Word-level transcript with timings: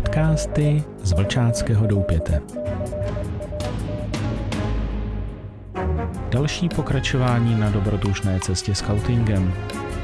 Podcasty 0.00 0.84
z 1.02 1.12
Vlčáckého 1.12 1.86
doupěte. 1.86 2.42
Další 6.30 6.68
pokračování 6.68 7.60
na 7.60 7.70
dobrodružné 7.70 8.40
cestě 8.40 8.74
scoutingem. 8.74 9.52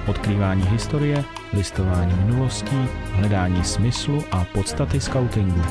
Odkrývání 0.07 0.63
historie, 0.63 1.25
listování 1.53 2.15
minulostí, 2.25 2.77
hledání 3.13 3.65
smyslu 3.65 4.25
a 4.33 4.47
podstaty 4.55 5.01
scoutingu. 5.01 5.63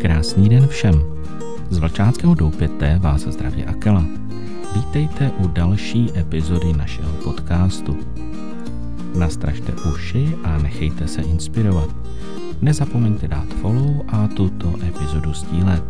Krásný 0.00 0.48
den 0.48 0.66
všem. 0.66 1.02
Z 1.70 1.78
Vlčáckého 1.78 2.34
doupěte 2.34 2.98
vás 2.98 3.20
zdraví 3.20 3.64
Akela. 3.64 4.04
Vítejte 4.74 5.30
u 5.38 5.48
další 5.48 6.10
epizody 6.18 6.72
našeho 6.72 7.12
podcastu. 7.12 7.96
Nastražte 9.18 9.72
uši 9.94 10.36
a 10.44 10.58
nechejte 10.58 11.08
se 11.08 11.22
inspirovat. 11.22 11.90
Nezapomeňte 12.62 13.28
dát 13.28 13.48
follow 13.60 14.02
a 14.08 14.28
tuto 14.28 14.74
epizodu 14.88 15.32
sdílet. 15.32 15.82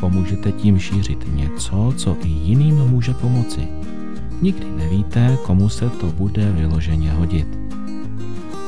Pomůžete 0.00 0.52
tím 0.52 0.78
šířit 0.78 1.34
něco, 1.34 1.92
co 1.96 2.16
i 2.24 2.28
jiným 2.28 2.74
může 2.74 3.14
pomoci. 3.14 3.68
Nikdy 4.42 4.66
nevíte, 4.76 5.38
komu 5.42 5.68
se 5.68 5.90
to 5.90 6.06
bude 6.06 6.52
vyloženě 6.52 7.12
hodit. 7.12 7.58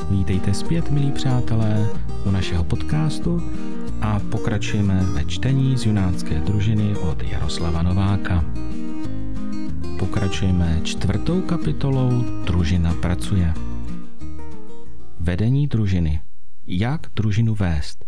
Vítejte 0.09 0.53
zpět, 0.53 0.91
milí 0.91 1.11
přátelé, 1.11 1.87
u 2.25 2.31
našeho 2.31 2.63
podcastu 2.63 3.43
a 4.01 4.19
pokračujeme 4.19 5.05
ve 5.13 5.25
čtení 5.25 5.77
z 5.77 5.85
junácké 5.85 6.39
družiny 6.39 6.95
od 6.95 7.23
Jaroslava 7.23 7.81
Nováka. 7.81 8.45
Pokračujeme 9.99 10.81
čtvrtou 10.83 11.41
kapitolou 11.41 12.23
Družina 12.45 12.93
pracuje. 12.93 13.53
Vedení 15.19 15.67
družiny. 15.67 16.21
Jak 16.67 17.07
družinu 17.15 17.55
vést? 17.55 18.05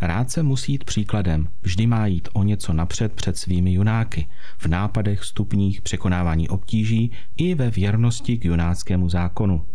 Rád 0.00 0.30
se 0.30 0.42
musí 0.42 0.72
jít 0.72 0.84
příkladem, 0.84 1.48
vždy 1.62 1.86
má 1.86 2.06
jít 2.06 2.28
o 2.32 2.42
něco 2.42 2.72
napřed 2.72 3.12
před 3.12 3.36
svými 3.36 3.72
junáky, 3.72 4.26
v 4.58 4.66
nápadech, 4.66 5.24
stupních, 5.24 5.82
překonávání 5.82 6.48
obtíží 6.48 7.12
i 7.36 7.54
ve 7.54 7.70
věrnosti 7.70 8.38
k 8.38 8.44
junáckému 8.44 9.08
zákonu. 9.08 9.66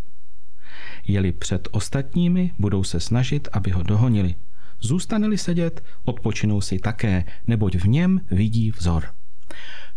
Jeli 1.08 1.32
před 1.32 1.68
ostatními, 1.72 2.52
budou 2.60 2.84
se 2.84 3.00
snažit, 3.00 3.48
aby 3.54 3.72
ho 3.72 3.84
dohonili. 3.84 4.36
Zůstane-li 4.80 5.38
sedět, 5.38 5.84
odpočinou 6.06 6.62
si 6.62 6.80
také, 6.80 7.26
neboť 7.48 7.76
v 7.76 7.88
něm 7.88 8.22
vidí 8.32 8.72
vzor. 8.72 9.04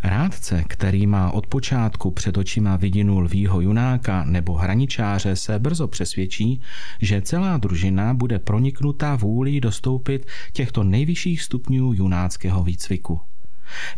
Rádce, 0.07 0.65
který 0.69 1.07
má 1.07 1.31
od 1.31 1.47
počátku 1.47 2.11
před 2.11 2.37
očima 2.37 2.77
vidinu 2.77 3.19
lvího 3.19 3.61
junáka 3.61 4.25
nebo 4.25 4.55
hraničáře, 4.55 5.37
se 5.37 5.59
brzo 5.59 5.89
přesvědčí, 5.89 6.61
že 7.01 7.21
celá 7.21 7.57
družina 7.57 8.15
bude 8.15 8.39
proniknutá 8.39 9.17
vůlí 9.17 9.61
dostoupit 9.61 10.27
těchto 10.53 10.85
nejvyšších 10.85 11.43
stupňů 11.43 11.93
junáckého 11.93 12.65
výcviku. 12.65 13.21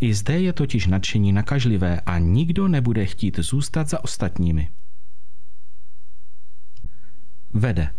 I 0.00 0.14
zde 0.14 0.40
je 0.40 0.52
totiž 0.52 0.86
nadšení 0.86 1.32
nakažlivé 1.32 2.00
a 2.00 2.18
nikdo 2.18 2.68
nebude 2.68 3.06
chtít 3.06 3.38
zůstat 3.38 3.88
za 3.88 4.04
ostatními. 4.04 4.68
Vede. 7.52 7.90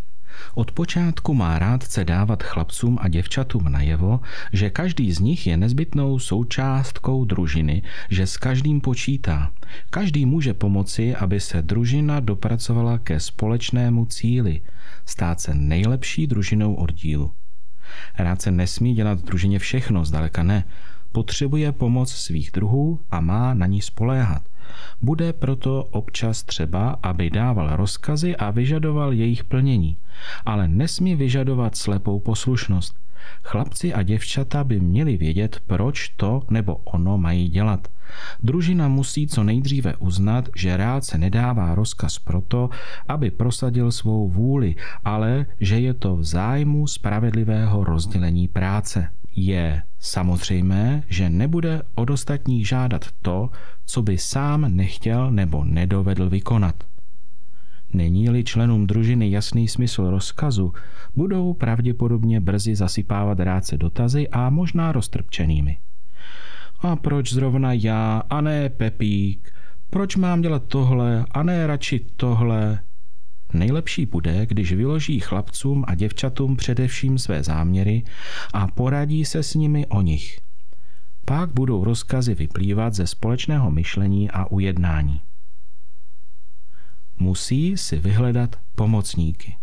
Od 0.54 0.72
počátku 0.72 1.34
má 1.34 1.60
rádce 1.60 2.06
dávat 2.06 2.44
chlapcům 2.44 2.98
a 3.02 3.08
děvčatům 3.08 3.72
najevo, 3.72 4.20
že 4.54 4.70
každý 4.70 5.12
z 5.12 5.20
nich 5.20 5.48
je 5.48 5.58
nezbytnou 5.58 6.20
součástkou 6.20 7.26
družiny, 7.26 7.82
že 8.10 8.28
s 8.28 8.38
každým 8.38 8.82
počítá. 8.82 9.52
Každý 9.90 10.26
může 10.26 10.54
pomoci, 10.54 11.16
aby 11.16 11.40
se 11.40 11.62
družina 11.62 12.20
dopracovala 12.20 12.98
ke 12.98 13.20
společnému 13.20 14.06
cíli, 14.06 14.62
stát 15.06 15.42
se 15.42 15.54
nejlepší 15.54 16.28
družinou 16.28 16.74
oddílu. 16.74 17.32
Rádce 18.18 18.52
nesmí 18.52 18.94
dělat 18.94 19.22
družině 19.22 19.60
všechno, 19.60 20.06
zdaleka 20.06 20.44
ne. 20.44 20.64
Potřebuje 21.12 21.72
pomoc 21.72 22.12
svých 22.12 22.52
druhů 22.52 23.00
a 23.12 23.22
má 23.22 23.54
na 23.54 23.66
ní 23.66 23.82
spoléhat. 23.82 24.49
Bude 25.02 25.34
proto 25.34 25.84
občas 25.84 26.44
třeba, 26.44 26.98
aby 27.04 27.30
dával 27.30 27.76
rozkazy 27.76 28.36
a 28.36 28.52
vyžadoval 28.52 29.14
jejich 29.14 29.44
plnění, 29.44 29.98
ale 30.46 30.68
nesmí 30.68 31.16
vyžadovat 31.16 31.76
slepou 31.76 32.20
poslušnost. 32.20 32.96
Chlapci 33.44 33.94
a 33.94 34.04
děvčata 34.04 34.64
by 34.64 34.80
měli 34.80 35.18
vědět, 35.18 35.62
proč 35.68 36.10
to 36.10 36.44
nebo 36.50 36.76
ono 36.76 37.18
mají 37.18 37.50
dělat. 37.50 37.88
Družina 38.44 38.88
musí 38.88 39.28
co 39.28 39.44
nejdříve 39.44 39.96
uznat, 39.96 40.50
že 40.56 40.78
rád 40.78 41.06
se 41.06 41.18
nedává 41.18 41.76
rozkaz 41.76 42.20
proto, 42.20 42.70
aby 43.08 43.32
prosadil 43.32 43.92
svou 43.92 44.30
vůli, 44.30 44.76
ale 45.06 45.46
že 45.60 45.80
je 45.80 45.94
to 45.94 46.16
v 46.16 46.24
zájmu 46.24 46.88
spravedlivého 46.88 47.84
rozdělení 47.84 48.48
práce. 48.48 49.10
Je 49.36 49.84
samozřejmé, 50.00 51.04
že 51.08 51.30
nebude 51.30 51.82
od 51.96 52.10
ostatních 52.10 52.68
žádat 52.68 53.06
to, 53.22 53.50
co 53.86 54.02
by 54.02 54.18
sám 54.18 54.76
nechtěl 54.76 55.32
nebo 55.32 55.64
nedovedl 55.64 56.30
vykonat. 56.30 56.76
Není-li 57.94 58.44
členům 58.44 58.88
družiny 58.88 59.32
jasný 59.32 59.68
smysl 59.68 60.10
rozkazu, 60.10 60.74
budou 61.16 61.54
pravděpodobně 61.54 62.40
brzy 62.40 62.76
zasypávat 62.76 63.40
rádce 63.40 63.78
dotazy 63.78 64.30
a 64.30 64.50
možná 64.50 64.92
roztrpčenými. 64.92 65.78
A 66.80 66.96
proč 66.96 67.34
zrovna 67.34 67.74
já 67.74 68.24
a 68.30 68.42
ne 68.42 68.70
Pepík? 68.70 69.52
Proč 69.90 70.16
mám 70.16 70.42
dělat 70.42 70.64
tohle 70.68 71.26
a 71.32 71.44
ne 71.44 71.68
radši 71.68 72.00
tohle? 72.16 72.80
Nejlepší 73.54 74.06
bude, 74.06 74.46
když 74.46 74.74
vyloží 74.74 75.20
chlapcům 75.20 75.86
a 75.88 75.96
děvčatům 75.96 76.56
především 76.56 77.18
své 77.18 77.44
záměry 77.44 78.04
a 78.54 78.68
poradí 78.68 79.26
se 79.26 79.44
s 79.44 79.54
nimi 79.54 79.86
o 79.88 80.02
nich. 80.02 80.40
Pak 81.26 81.54
budou 81.54 81.84
rozkazy 81.84 82.36
vyplývat 82.36 82.94
ze 82.94 83.08
společného 83.08 83.72
myšlení 83.72 84.32
a 84.32 84.46
ujednání. 84.46 85.22
Musí 87.20 87.78
si 87.78 88.00
vyhledat 88.00 88.56
pomocníky. 88.76 89.59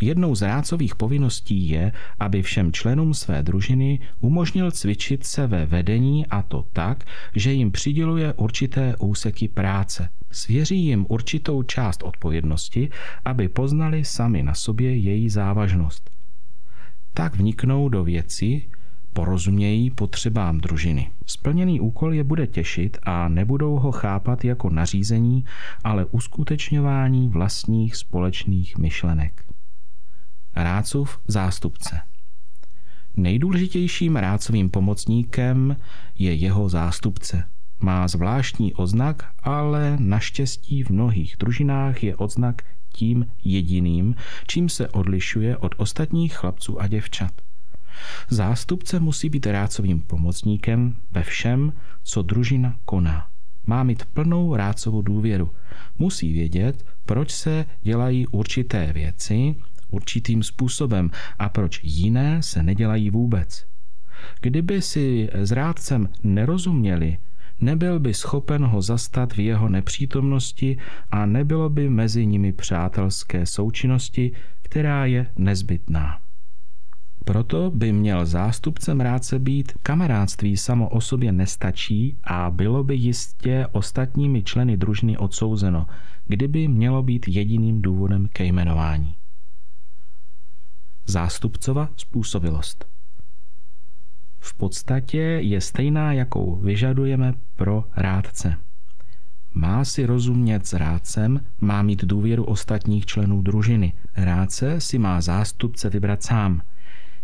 Jednou 0.00 0.34
z 0.34 0.42
rácových 0.42 0.94
povinností 0.94 1.68
je, 1.68 1.92
aby 2.20 2.42
všem 2.42 2.72
členům 2.72 3.14
své 3.14 3.42
družiny 3.42 3.98
umožnil 4.20 4.70
cvičit 4.70 5.26
se 5.26 5.46
ve 5.46 5.66
vedení 5.66 6.26
a 6.26 6.42
to 6.42 6.64
tak, 6.72 7.04
že 7.36 7.52
jim 7.52 7.70
přiděluje 7.70 8.32
určité 8.32 8.96
úseky 8.96 9.48
práce. 9.48 10.08
Svěří 10.30 10.84
jim 10.84 11.06
určitou 11.08 11.62
část 11.62 12.02
odpovědnosti, 12.02 12.90
aby 13.24 13.48
poznali 13.48 14.04
sami 14.04 14.42
na 14.42 14.54
sobě 14.54 14.96
její 14.96 15.30
závažnost. 15.30 16.10
Tak 17.14 17.36
vniknou 17.36 17.88
do 17.88 18.04
věci, 18.04 18.62
porozumějí 19.12 19.90
potřebám 19.90 20.58
družiny. 20.58 21.10
Splněný 21.26 21.80
úkol 21.80 22.14
je 22.14 22.24
bude 22.24 22.46
těšit 22.46 22.98
a 23.02 23.28
nebudou 23.28 23.76
ho 23.76 23.92
chápat 23.92 24.44
jako 24.44 24.70
nařízení, 24.70 25.44
ale 25.84 26.04
uskutečňování 26.04 27.28
vlastních 27.28 27.96
společných 27.96 28.78
myšlenek. 28.78 29.44
Rácův 30.56 31.20
zástupce 31.28 32.00
Nejdůležitějším 33.16 34.16
rácovým 34.16 34.70
pomocníkem 34.70 35.76
je 36.18 36.34
jeho 36.34 36.68
zástupce. 36.68 37.44
Má 37.80 38.08
zvláštní 38.08 38.74
oznak, 38.74 39.30
ale 39.42 39.96
naštěstí 40.00 40.82
v 40.82 40.90
mnohých 40.90 41.36
družinách 41.38 42.02
je 42.02 42.16
odznak 42.16 42.62
tím 42.92 43.26
jediným, 43.44 44.14
čím 44.46 44.68
se 44.68 44.88
odlišuje 44.88 45.56
od 45.56 45.74
ostatních 45.76 46.34
chlapců 46.34 46.80
a 46.80 46.86
děvčat. 46.86 47.32
Zástupce 48.28 49.00
musí 49.00 49.28
být 49.28 49.46
rácovým 49.46 50.00
pomocníkem 50.00 50.96
ve 51.10 51.22
všem, 51.22 51.72
co 52.02 52.22
družina 52.22 52.76
koná. 52.84 53.26
Má 53.66 53.82
mít 53.82 54.04
plnou 54.04 54.56
rácovou 54.56 55.02
důvěru. 55.02 55.50
Musí 55.98 56.32
vědět, 56.32 56.86
proč 57.04 57.30
se 57.30 57.64
dělají 57.82 58.26
určité 58.26 58.92
věci 58.92 59.54
určitým 59.92 60.42
způsobem 60.42 61.10
a 61.38 61.48
proč 61.48 61.80
jiné 61.84 62.42
se 62.42 62.62
nedělají 62.62 63.10
vůbec. 63.10 63.66
Kdyby 64.40 64.82
si 64.82 65.28
s 65.32 65.52
rádcem 65.52 66.08
nerozuměli, 66.22 67.18
nebyl 67.60 68.00
by 68.00 68.14
schopen 68.14 68.64
ho 68.64 68.82
zastat 68.82 69.32
v 69.32 69.38
jeho 69.38 69.68
nepřítomnosti 69.68 70.78
a 71.10 71.26
nebylo 71.26 71.68
by 71.68 71.90
mezi 71.90 72.26
nimi 72.26 72.52
přátelské 72.52 73.46
součinnosti, 73.46 74.32
která 74.62 75.06
je 75.06 75.26
nezbytná. 75.36 76.18
Proto 77.24 77.70
by 77.70 77.92
měl 77.92 78.26
zástupcem 78.26 79.00
rádce 79.00 79.38
být 79.38 79.72
kamarádství 79.82 80.56
samo 80.56 80.88
o 80.88 81.00
sobě 81.00 81.32
nestačí 81.32 82.18
a 82.24 82.50
bylo 82.50 82.84
by 82.84 82.94
jistě 82.94 83.66
ostatními 83.72 84.42
členy 84.42 84.76
družiny 84.76 85.18
odsouzeno, 85.18 85.86
kdyby 86.26 86.68
mělo 86.68 87.02
být 87.02 87.28
jediným 87.28 87.82
důvodem 87.82 88.28
ke 88.32 88.44
jmenování. 88.44 89.14
Zástupcova 91.06 91.88
způsobilost 91.96 92.92
v 94.42 94.54
podstatě 94.54 95.18
je 95.18 95.60
stejná, 95.60 96.12
jakou 96.12 96.56
vyžadujeme 96.56 97.34
pro 97.56 97.84
rádce. 97.96 98.54
Má 99.54 99.84
si 99.84 100.06
rozumět 100.06 100.66
s 100.66 100.72
rádcem, 100.72 101.40
má 101.60 101.82
mít 101.82 102.04
důvěru 102.04 102.44
ostatních 102.44 103.06
členů 103.06 103.42
družiny. 103.42 103.92
Rádce 104.16 104.80
si 104.80 104.98
má 104.98 105.20
zástupce 105.20 105.90
vybrat 105.90 106.22
sám. 106.22 106.62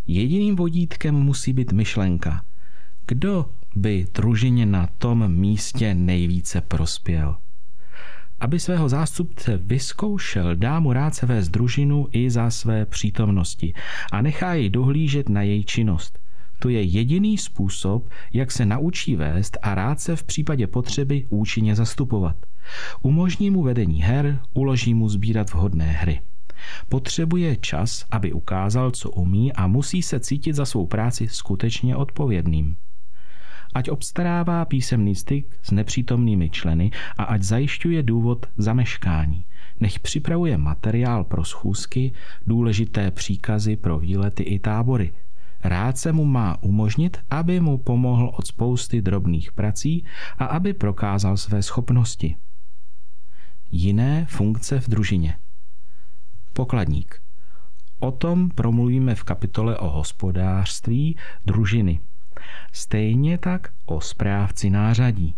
Jediným 0.06 0.56
vodítkem 0.56 1.14
musí 1.14 1.52
být 1.52 1.72
myšlenka. 1.72 2.42
Kdo 3.06 3.50
by 3.76 4.06
družině 4.14 4.66
na 4.66 4.86
tom 4.98 5.28
místě 5.28 5.94
nejvíce 5.94 6.60
prospěl? 6.60 7.36
Aby 8.40 8.60
svého 8.60 8.88
zástupce 8.88 9.56
vyzkoušel, 9.56 10.56
dá 10.56 10.80
mu 10.80 10.92
rádce 10.92 11.26
vést 11.26 11.48
družinu 11.48 12.08
i 12.10 12.30
za 12.30 12.50
své 12.50 12.86
přítomnosti 12.86 13.74
a 14.12 14.22
nechá 14.22 14.54
jej 14.54 14.70
dohlížet 14.70 15.28
na 15.28 15.42
její 15.42 15.64
činnost. 15.64 16.18
To 16.58 16.68
je 16.68 16.82
jediný 16.82 17.38
způsob, 17.38 18.08
jak 18.32 18.52
se 18.52 18.66
naučí 18.66 19.16
vést 19.16 19.58
a 19.62 19.74
rád 19.74 20.00
se 20.00 20.16
v 20.16 20.24
případě 20.24 20.66
potřeby 20.66 21.26
účinně 21.28 21.74
zastupovat. 21.74 22.36
Umožní 23.02 23.50
mu 23.50 23.62
vedení 23.62 24.02
her, 24.02 24.40
uloží 24.54 24.94
mu 24.94 25.08
sbírat 25.08 25.50
vhodné 25.52 25.86
hry. 25.92 26.20
Potřebuje 26.88 27.56
čas, 27.56 28.04
aby 28.10 28.32
ukázal, 28.32 28.90
co 28.90 29.10
umí 29.10 29.52
a 29.52 29.66
musí 29.66 30.02
se 30.02 30.20
cítit 30.20 30.52
za 30.52 30.64
svou 30.64 30.86
práci 30.86 31.28
skutečně 31.28 31.96
odpovědným. 31.96 32.76
Ať 33.74 33.88
obstarává 33.88 34.64
písemný 34.64 35.14
styk 35.14 35.58
s 35.62 35.70
nepřítomnými 35.70 36.50
členy 36.50 36.90
a 37.18 37.24
ať 37.24 37.42
zajišťuje 37.42 38.02
důvod 38.02 38.46
zameškání. 38.56 39.44
Nech 39.80 40.00
připravuje 40.00 40.56
materiál 40.56 41.24
pro 41.24 41.44
schůzky, 41.44 42.12
důležité 42.46 43.10
příkazy 43.10 43.76
pro 43.76 43.98
výlety 43.98 44.42
i 44.42 44.58
tábory– 44.58 45.12
Rád 45.64 45.98
se 45.98 46.12
mu 46.12 46.24
má 46.24 46.62
umožnit, 46.62 47.18
aby 47.30 47.60
mu 47.60 47.78
pomohl 47.78 48.32
od 48.36 48.46
spousty 48.46 49.02
drobných 49.02 49.52
prací 49.52 50.04
a 50.38 50.44
aby 50.44 50.74
prokázal 50.74 51.36
své 51.36 51.62
schopnosti. 51.62 52.36
Jiné 53.70 54.26
funkce 54.28 54.80
v 54.80 54.88
družině. 54.88 55.36
Pokladník. 56.52 57.22
O 57.98 58.10
tom 58.10 58.50
promluvíme 58.50 59.14
v 59.14 59.24
kapitole 59.24 59.78
o 59.78 59.90
hospodářství 59.90 61.16
družiny. 61.44 62.00
Stejně 62.72 63.38
tak 63.38 63.68
o 63.86 64.00
správci 64.00 64.70
nářadí. 64.70 65.34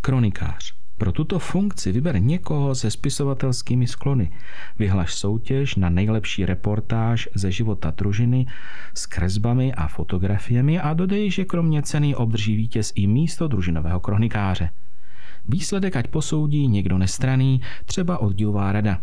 Kronikář. 0.00 0.74
Pro 0.98 1.12
tuto 1.12 1.38
funkci 1.38 1.92
vyber 1.92 2.20
někoho 2.20 2.74
se 2.74 2.90
spisovatelskými 2.90 3.86
sklony. 3.86 4.30
Vyhlaš 4.78 5.14
soutěž 5.14 5.74
na 5.76 5.90
nejlepší 5.90 6.46
reportáž 6.46 7.28
ze 7.34 7.52
života 7.52 7.90
družiny 7.90 8.46
s 8.94 9.06
kresbami 9.06 9.74
a 9.74 9.88
fotografiemi 9.88 10.80
a 10.80 10.94
dodej, 10.94 11.30
že 11.30 11.44
kromě 11.44 11.82
ceny 11.82 12.14
obdrží 12.16 12.56
vítěz 12.56 12.92
i 12.94 13.06
místo 13.06 13.48
družinového 13.48 14.00
kronikáře. 14.00 14.70
Výsledek 15.48 15.96
ať 15.96 16.06
posoudí 16.06 16.68
někdo 16.68 16.98
nestraný, 16.98 17.60
třeba 17.84 18.18
oddílová 18.18 18.72
rada. 18.72 19.00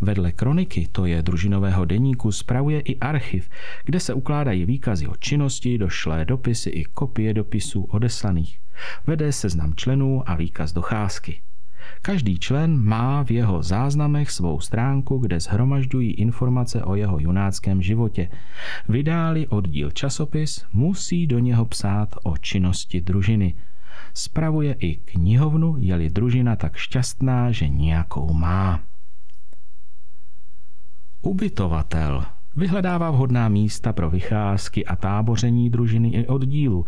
Vedle 0.00 0.32
kroniky, 0.32 0.88
to 0.92 1.06
je 1.06 1.22
družinového 1.22 1.84
deníku, 1.84 2.32
spravuje 2.32 2.80
i 2.80 2.98
archiv, 2.98 3.50
kde 3.84 4.00
se 4.00 4.14
ukládají 4.14 4.64
výkazy 4.64 5.06
o 5.06 5.16
činnosti, 5.16 5.78
došlé 5.78 6.24
dopisy 6.24 6.70
i 6.70 6.84
kopie 6.84 7.34
dopisů 7.34 7.82
odeslaných. 7.82 8.58
Vede 9.06 9.32
seznam 9.32 9.74
členů 9.74 10.22
a 10.26 10.34
výkaz 10.34 10.72
docházky. 10.72 11.40
Každý 12.02 12.38
člen 12.38 12.84
má 12.84 13.24
v 13.24 13.30
jeho 13.30 13.62
záznamech 13.62 14.30
svou 14.30 14.60
stránku, 14.60 15.18
kde 15.18 15.40
zhromažďují 15.40 16.12
informace 16.12 16.84
o 16.84 16.94
jeho 16.94 17.18
junáckém 17.18 17.82
životě. 17.82 18.28
Vydáli 18.88 19.46
oddíl 19.46 19.90
časopis, 19.90 20.64
musí 20.72 21.26
do 21.26 21.38
něho 21.38 21.64
psát 21.64 22.14
o 22.22 22.36
činnosti 22.36 23.00
družiny. 23.00 23.54
Spravuje 24.14 24.76
i 24.78 24.94
knihovnu, 24.96 25.76
je-li 25.78 26.10
družina 26.10 26.56
tak 26.56 26.76
šťastná, 26.76 27.50
že 27.50 27.68
nějakou 27.68 28.32
má. 28.32 28.87
Ubytovatel 31.22 32.24
vyhledává 32.56 33.10
vhodná 33.10 33.48
místa 33.48 33.92
pro 33.92 34.10
vycházky 34.10 34.86
a 34.86 34.96
táboření 34.96 35.70
družiny 35.70 36.08
i 36.08 36.26
oddílu. 36.26 36.86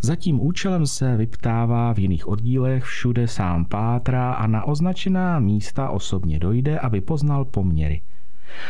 Za 0.00 0.16
tím 0.16 0.40
účelem 0.40 0.86
se 0.86 1.16
vyptává 1.16 1.94
v 1.94 1.98
jiných 1.98 2.28
oddílech, 2.28 2.84
všude 2.84 3.28
sám 3.28 3.64
pátrá 3.64 4.32
a 4.32 4.46
na 4.46 4.64
označená 4.64 5.38
místa 5.38 5.88
osobně 5.88 6.38
dojde, 6.38 6.78
aby 6.78 7.00
poznal 7.00 7.44
poměry. 7.44 8.00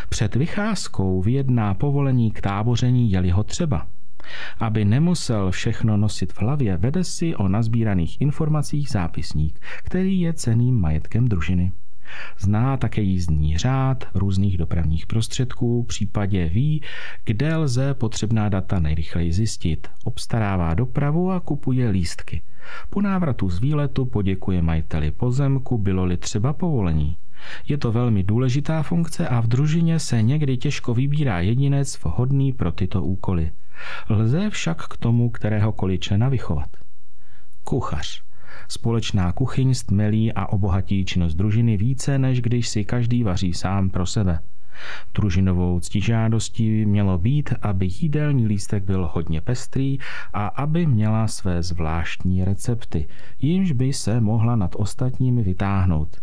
Před 0.08 0.34
vycházkou 0.34 1.22
vyjedná 1.22 1.74
povolení 1.74 2.30
k 2.30 2.40
táboření, 2.40 3.10
je 3.10 3.32
ho 3.32 3.44
třeba. 3.44 3.86
Aby 4.58 4.84
nemusel 4.84 5.50
všechno 5.50 5.96
nosit 5.96 6.32
v 6.32 6.40
hlavě, 6.40 6.76
vede 6.76 7.04
si 7.04 7.36
o 7.36 7.48
nazbíraných 7.48 8.20
informacích 8.20 8.88
zápisník, 8.88 9.60
který 9.82 10.20
je 10.20 10.32
ceným 10.32 10.80
majetkem 10.80 11.28
družiny. 11.28 11.72
Zná 12.38 12.76
také 12.76 13.00
jízdní 13.02 13.58
řád 13.58 14.04
různých 14.14 14.58
dopravních 14.58 15.06
prostředků, 15.06 15.82
případě 15.82 16.48
ví, 16.48 16.82
kde 17.24 17.56
lze 17.56 17.94
potřebná 17.94 18.48
data 18.48 18.80
nejrychleji 18.80 19.32
zjistit. 19.32 19.88
Obstarává 20.04 20.74
dopravu 20.74 21.30
a 21.30 21.40
kupuje 21.40 21.88
lístky. 21.88 22.42
Po 22.90 23.02
návratu 23.02 23.50
z 23.50 23.60
výletu 23.60 24.04
poděkuje 24.04 24.62
majiteli 24.62 25.10
pozemku, 25.10 25.78
bylo-li 25.78 26.16
třeba 26.16 26.52
povolení. 26.52 27.16
Je 27.68 27.78
to 27.78 27.92
velmi 27.92 28.22
důležitá 28.22 28.82
funkce 28.82 29.28
a 29.28 29.40
v 29.40 29.46
družině 29.46 29.98
se 29.98 30.22
někdy 30.22 30.56
těžko 30.56 30.94
vybírá 30.94 31.40
jedinec 31.40 31.98
vhodný 32.04 32.52
pro 32.52 32.72
tyto 32.72 33.02
úkoly. 33.02 33.50
Lze 34.08 34.50
však 34.50 34.88
k 34.88 34.96
tomu 34.96 35.30
kteréhokoliv 35.30 36.00
člena 36.00 36.28
vychovat. 36.28 36.68
Kuchař. 37.64 38.22
Společná 38.68 39.32
kuchyň 39.32 39.74
stmelí 39.74 40.32
a 40.32 40.46
obohatí 40.46 41.04
činnost 41.04 41.34
družiny 41.34 41.76
více, 41.76 42.18
než 42.18 42.40
když 42.40 42.68
si 42.68 42.84
každý 42.84 43.22
vaří 43.22 43.52
sám 43.52 43.90
pro 43.90 44.06
sebe. 44.06 44.38
Družinovou 45.14 45.80
ctižádostí 45.80 46.86
mělo 46.86 47.18
být, 47.18 47.54
aby 47.62 47.88
jídelní 48.00 48.46
lístek 48.46 48.84
byl 48.84 49.10
hodně 49.12 49.40
pestrý 49.40 49.98
a 50.32 50.46
aby 50.46 50.86
měla 50.86 51.28
své 51.28 51.62
zvláštní 51.62 52.44
recepty, 52.44 53.08
jimž 53.38 53.72
by 53.72 53.92
se 53.92 54.20
mohla 54.20 54.56
nad 54.56 54.74
ostatními 54.78 55.42
vytáhnout. 55.42 56.16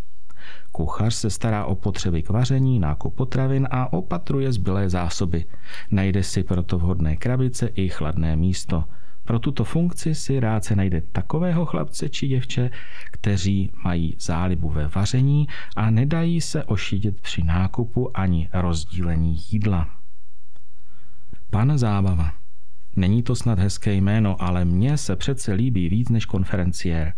Kuchař 0.72 1.13
se 1.13 1.30
stará 1.30 1.66
o 1.66 1.75
potřeby 1.75 2.24
k 2.24 2.30
vaření, 2.30 2.80
nákup 2.80 3.16
potravin 3.16 3.68
a 3.72 3.94
opatruje 3.94 4.51
zbylé 4.51 4.89
zásoby. 4.89 5.45
Najde 5.92 6.24
si 6.24 6.44
proto 6.44 6.77
vhodné 6.77 7.16
krabice 7.16 7.68
i 7.68 7.89
chladné 7.89 8.36
místo– 8.36 8.84
pro 9.31 9.39
tuto 9.39 9.63
funkci 9.63 10.16
si 10.16 10.39
rád 10.39 10.63
se 10.63 10.75
najde 10.75 11.01
takového 11.01 11.65
chlapce 11.65 12.10
či 12.10 12.27
děvče, 12.27 12.70
kteří 13.12 13.72
mají 13.84 14.15
zálibu 14.20 14.70
ve 14.70 14.88
vaření 14.88 15.48
a 15.75 15.89
nedají 15.89 16.41
se 16.41 16.63
ošidět 16.63 17.22
při 17.22 17.44
nákupu 17.44 18.17
ani 18.17 18.50
rozdílení 18.53 19.38
jídla. 19.51 19.89
Pan 21.50 21.77
Zábava 21.77 22.40
Není 22.95 23.24
to 23.24 23.36
snad 23.36 23.60
hezké 23.60 23.93
jméno, 23.93 24.41
ale 24.43 24.65
mně 24.65 24.98
se 24.98 25.15
přece 25.15 25.53
líbí 25.53 25.89
víc 25.89 26.10
než 26.10 26.25
konferenciér. 26.25 27.13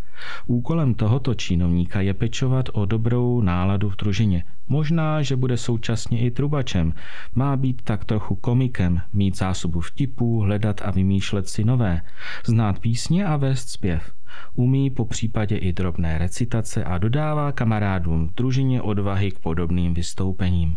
Úkolem 0.46 0.94
tohoto 0.94 1.34
činovníka 1.34 2.00
je 2.00 2.14
pečovat 2.14 2.68
o 2.72 2.84
dobrou 2.84 3.40
náladu 3.40 3.90
v 3.90 3.96
družině. 3.96 4.44
Možná, 4.68 5.22
že 5.22 5.36
bude 5.36 5.56
současně 5.56 6.20
i 6.20 6.30
trubačem. 6.30 6.94
Má 7.34 7.56
být 7.56 7.82
tak 7.82 8.04
trochu 8.04 8.34
komikem, 8.34 9.00
mít 9.12 9.38
zásobu 9.38 9.80
vtipů, 9.80 10.40
hledat 10.40 10.80
a 10.84 10.90
vymýšlet 10.90 11.48
si 11.48 11.64
nové, 11.64 12.00
znát 12.46 12.78
písně 12.78 13.26
a 13.26 13.36
vést 13.36 13.68
zpěv. 13.68 14.12
Umí 14.54 14.90
po 14.90 15.04
případě 15.04 15.56
i 15.56 15.72
drobné 15.72 16.18
recitace 16.18 16.84
a 16.84 16.98
dodává 16.98 17.52
kamarádům 17.52 18.28
v 18.28 18.34
družině 18.34 18.82
odvahy 18.82 19.30
k 19.30 19.38
podobným 19.38 19.94
vystoupením. 19.94 20.76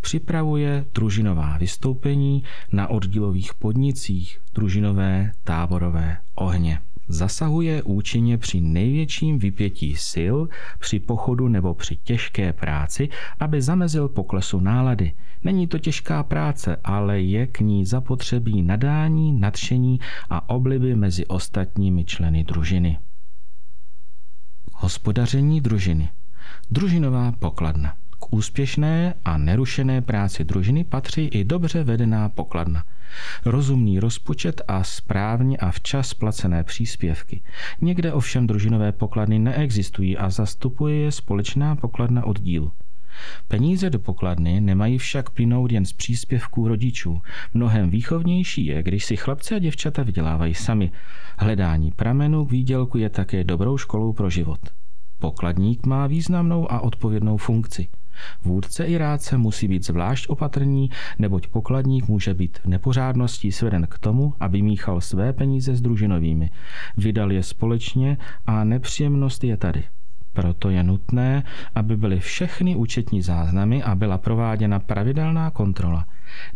Připravuje 0.00 0.84
družinová 0.94 1.58
vystoupení 1.58 2.44
na 2.72 2.88
oddílových 2.88 3.54
podnicích, 3.54 4.40
družinové 4.54 5.32
táborové 5.44 6.16
ohně. 6.34 6.80
Zasahuje 7.08 7.82
účinně 7.82 8.38
při 8.38 8.60
největším 8.60 9.38
vypětí 9.38 9.96
sil, 10.12 10.36
při 10.78 10.98
pochodu 10.98 11.48
nebo 11.48 11.74
při 11.74 11.96
těžké 11.96 12.52
práci, 12.52 13.08
aby 13.40 13.62
zamezil 13.62 14.08
poklesu 14.08 14.60
nálady. 14.60 15.12
Není 15.44 15.66
to 15.66 15.78
těžká 15.78 16.22
práce, 16.22 16.76
ale 16.84 17.20
je 17.20 17.46
k 17.46 17.60
ní 17.60 17.86
zapotřebí 17.86 18.62
nadání, 18.62 19.40
nadšení 19.40 20.00
a 20.30 20.48
obliby 20.48 20.96
mezi 20.96 21.26
ostatními 21.26 22.04
členy 22.04 22.44
družiny. 22.44 22.98
Hospodaření 24.74 25.60
družiny. 25.60 26.08
Družinová 26.70 27.32
pokladna. 27.32 27.94
K 28.18 28.32
úspěšné 28.32 29.14
a 29.24 29.38
nerušené 29.38 30.02
práci 30.02 30.44
družiny 30.44 30.84
patří 30.84 31.24
i 31.24 31.44
dobře 31.44 31.84
vedená 31.84 32.28
pokladna. 32.28 32.84
Rozumný 33.44 34.00
rozpočet 34.00 34.62
a 34.68 34.84
správně 34.84 35.56
a 35.56 35.70
včas 35.70 36.14
placené 36.14 36.64
příspěvky. 36.64 37.42
Někde 37.80 38.12
ovšem 38.12 38.46
družinové 38.46 38.92
pokladny 38.92 39.38
neexistují 39.38 40.16
a 40.16 40.30
zastupuje 40.30 40.96
je 40.96 41.12
společná 41.12 41.76
pokladna 41.76 42.26
oddílu. 42.26 42.72
Peníze 43.48 43.90
do 43.90 43.98
pokladny 43.98 44.60
nemají 44.60 44.98
však 44.98 45.30
plynout 45.30 45.72
jen 45.72 45.84
z 45.84 45.92
příspěvků 45.92 46.68
rodičů. 46.68 47.20
Mnohem 47.54 47.90
výchovnější 47.90 48.66
je, 48.66 48.82
když 48.82 49.04
si 49.04 49.16
chlapci 49.16 49.54
a 49.54 49.58
děvčata 49.58 50.02
vydělávají 50.02 50.54
sami. 50.54 50.90
Hledání 51.38 51.92
pramenů 51.92 52.46
k 52.46 52.50
výdělku 52.50 52.98
je 52.98 53.08
také 53.08 53.44
dobrou 53.44 53.78
školou 53.78 54.12
pro 54.12 54.30
život. 54.30 54.60
Pokladník 55.18 55.86
má 55.86 56.06
významnou 56.06 56.72
a 56.72 56.80
odpovědnou 56.80 57.36
funkci. 57.36 57.88
Vůdce 58.42 58.84
i 58.84 58.98
rádce 58.98 59.38
musí 59.38 59.68
být 59.68 59.86
zvlášť 59.86 60.28
opatrní, 60.28 60.90
neboť 61.18 61.46
pokladník 61.46 62.08
může 62.08 62.34
být 62.34 62.58
v 62.58 62.66
nepořádnosti 62.66 63.52
sveden 63.52 63.86
k 63.90 63.98
tomu, 63.98 64.34
aby 64.40 64.62
míchal 64.62 65.00
své 65.00 65.32
peníze 65.32 65.76
s 65.76 65.80
družinovými. 65.80 66.50
Vydal 66.96 67.32
je 67.32 67.42
společně 67.42 68.16
a 68.46 68.64
nepříjemnost 68.64 69.44
je 69.44 69.56
tady. 69.56 69.84
Proto 70.32 70.70
je 70.70 70.82
nutné, 70.82 71.42
aby 71.74 71.96
byly 71.96 72.20
všechny 72.20 72.76
účetní 72.76 73.22
záznamy 73.22 73.82
a 73.82 73.94
byla 73.94 74.18
prováděna 74.18 74.78
pravidelná 74.78 75.50
kontrola. 75.50 76.06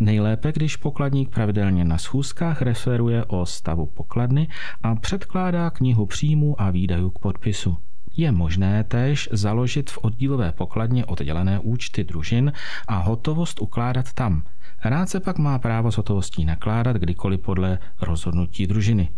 Nejlépe, 0.00 0.52
když 0.52 0.76
pokladník 0.76 1.30
pravidelně 1.30 1.84
na 1.84 1.98
schůzkách 1.98 2.62
referuje 2.62 3.24
o 3.24 3.46
stavu 3.46 3.86
pokladny 3.86 4.48
a 4.82 4.94
předkládá 4.94 5.70
knihu 5.70 6.06
příjmů 6.06 6.60
a 6.60 6.70
výdajů 6.70 7.10
k 7.10 7.18
podpisu. 7.18 7.76
Je 8.16 8.32
možné 8.32 8.84
též 8.84 9.28
založit 9.32 9.90
v 9.90 9.98
oddílové 10.02 10.52
pokladně 10.52 11.04
oddělené 11.04 11.58
účty 11.58 12.04
družin 12.04 12.52
a 12.88 12.98
hotovost 12.98 13.60
ukládat 13.60 14.12
tam. 14.12 14.42
Rád 14.84 15.08
se 15.08 15.20
pak 15.20 15.38
má 15.38 15.58
právo 15.58 15.92
s 15.92 15.96
hotovostí 15.96 16.44
nakládat 16.44 16.96
kdykoliv 16.96 17.40
podle 17.40 17.78
rozhodnutí 18.00 18.66
družiny. 18.66 19.08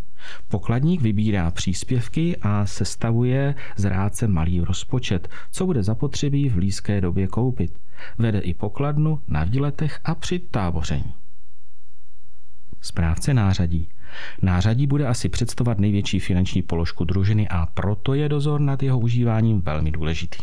Pokladník 0.49 1.01
vybírá 1.01 1.51
příspěvky 1.51 2.37
a 2.43 2.67
sestavuje 2.67 3.55
z 3.77 3.85
rádce 3.85 4.29
malý 4.29 4.61
rozpočet, 4.61 5.29
co 5.51 5.67
bude 5.67 5.83
zapotřebí 5.83 6.49
v 6.49 6.55
blízké 6.55 7.01
době 7.01 7.27
koupit. 7.27 7.79
Vede 8.19 8.39
i 8.39 8.55
pokladnu 8.55 9.21
na 9.29 9.45
výletech 9.45 10.01
a 10.05 10.15
při 10.15 10.39
táboření. 10.39 11.15
Správce 12.81 13.35
nářadí. 13.35 13.89
Nářadí 14.43 14.87
bude 14.87 15.07
asi 15.07 15.29
představovat 15.29 15.79
největší 15.79 16.19
finanční 16.19 16.63
položku 16.63 17.05
družiny 17.05 17.49
a 17.49 17.67
proto 17.67 18.15
je 18.15 18.29
dozor 18.29 18.61
nad 18.61 18.83
jeho 18.83 18.99
užíváním 18.99 19.61
velmi 19.61 19.91
důležitý. 19.91 20.39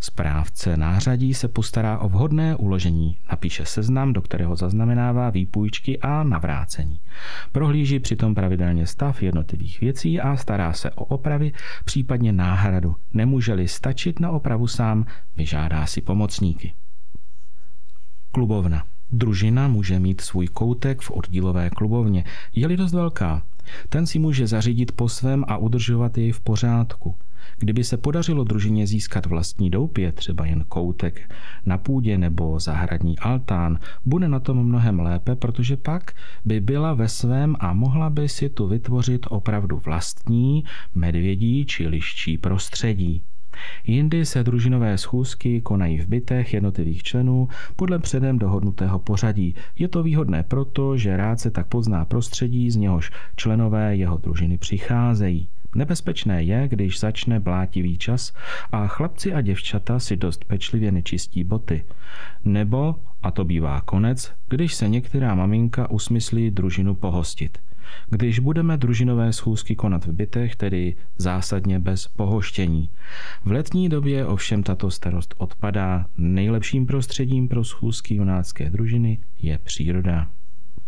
Správce 0.00 0.76
nářadí 0.76 1.34
se 1.34 1.48
postará 1.48 1.98
o 1.98 2.08
vhodné 2.08 2.56
uložení, 2.56 3.16
napíše 3.30 3.64
seznam, 3.64 4.12
do 4.12 4.22
kterého 4.22 4.56
zaznamenává 4.56 5.30
výpůjčky 5.30 5.98
a 5.98 6.22
navrácení. 6.22 7.00
Prohlíží 7.52 8.00
přitom 8.00 8.34
pravidelně 8.34 8.86
stav 8.86 9.22
jednotlivých 9.22 9.80
věcí 9.80 10.20
a 10.20 10.36
stará 10.36 10.72
se 10.72 10.90
o 10.90 11.04
opravy, 11.04 11.52
případně 11.84 12.32
náhradu. 12.32 12.96
Nemůže-li 13.12 13.68
stačit 13.68 14.20
na 14.20 14.30
opravu 14.30 14.66
sám, 14.66 15.06
vyžádá 15.36 15.86
si 15.86 16.00
pomocníky. 16.00 16.72
Klubovna. 18.32 18.84
Družina 19.12 19.68
může 19.68 19.98
mít 19.98 20.20
svůj 20.20 20.48
koutek 20.48 21.00
v 21.00 21.10
oddílové 21.10 21.70
klubovně, 21.70 22.24
je-li 22.54 22.76
dost 22.76 22.92
velká. 22.92 23.42
Ten 23.88 24.06
si 24.06 24.18
může 24.18 24.46
zařídit 24.46 24.92
po 24.92 25.08
svém 25.08 25.44
a 25.48 25.56
udržovat 25.56 26.18
jej 26.18 26.32
v 26.32 26.40
pořádku. 26.40 27.14
Kdyby 27.58 27.84
se 27.84 27.96
podařilo 27.96 28.44
družině 28.44 28.86
získat 28.86 29.26
vlastní 29.26 29.70
doupě, 29.70 30.12
třeba 30.12 30.46
jen 30.46 30.64
koutek 30.68 31.34
na 31.66 31.78
půdě 31.78 32.18
nebo 32.18 32.60
zahradní 32.60 33.18
altán, 33.18 33.78
bude 34.04 34.28
na 34.28 34.40
tom 34.40 34.64
mnohem 34.64 35.00
lépe, 35.00 35.36
protože 35.36 35.76
pak 35.76 36.12
by 36.44 36.60
byla 36.60 36.94
ve 36.94 37.08
svém 37.08 37.56
a 37.60 37.72
mohla 37.72 38.10
by 38.10 38.28
si 38.28 38.48
tu 38.48 38.66
vytvořit 38.66 39.26
opravdu 39.30 39.76
vlastní 39.84 40.64
medvědí 40.94 41.66
či 41.66 41.88
liščí 41.88 42.38
prostředí. 42.38 43.22
Jindy 43.86 44.26
se 44.26 44.44
družinové 44.44 44.98
schůzky 44.98 45.60
konají 45.60 45.98
v 45.98 46.06
bytech 46.06 46.54
jednotlivých 46.54 47.02
členů 47.02 47.48
podle 47.76 47.98
předem 47.98 48.38
dohodnutého 48.38 48.98
pořadí. 48.98 49.54
Je 49.78 49.88
to 49.88 50.02
výhodné 50.02 50.42
proto, 50.42 50.96
že 50.96 51.16
rád 51.16 51.40
se 51.40 51.50
tak 51.50 51.66
pozná 51.66 52.04
prostředí, 52.04 52.70
z 52.70 52.76
něhož 52.76 53.10
členové 53.36 53.96
jeho 53.96 54.16
družiny 54.16 54.58
přicházejí. 54.58 55.48
Nebezpečné 55.74 56.42
je, 56.42 56.68
když 56.68 57.00
začne 57.00 57.40
blátivý 57.40 57.98
čas 57.98 58.32
a 58.72 58.86
chlapci 58.86 59.34
a 59.34 59.40
děvčata 59.40 59.98
si 59.98 60.16
dost 60.16 60.44
pečlivě 60.44 60.92
nečistí 60.92 61.44
boty. 61.44 61.84
Nebo, 62.44 62.94
a 63.22 63.30
to 63.30 63.44
bývá 63.44 63.80
konec, 63.80 64.32
když 64.48 64.74
se 64.74 64.88
některá 64.88 65.34
maminka 65.34 65.90
usmyslí 65.90 66.50
družinu 66.50 66.94
pohostit. 66.94 67.58
Když 68.10 68.38
budeme 68.38 68.76
družinové 68.76 69.32
schůzky 69.32 69.76
konat 69.76 70.06
v 70.06 70.12
bytech, 70.12 70.56
tedy 70.56 70.96
zásadně 71.16 71.78
bez 71.78 72.08
pohoštění. 72.08 72.90
V 73.44 73.50
letní 73.50 73.88
době 73.88 74.26
ovšem 74.26 74.62
tato 74.62 74.90
starost 74.90 75.34
odpadá. 75.38 76.06
Nejlepším 76.18 76.86
prostředím 76.86 77.48
pro 77.48 77.64
schůzky 77.64 78.14
junácké 78.14 78.70
družiny 78.70 79.18
je 79.42 79.58
příroda. 79.58 80.28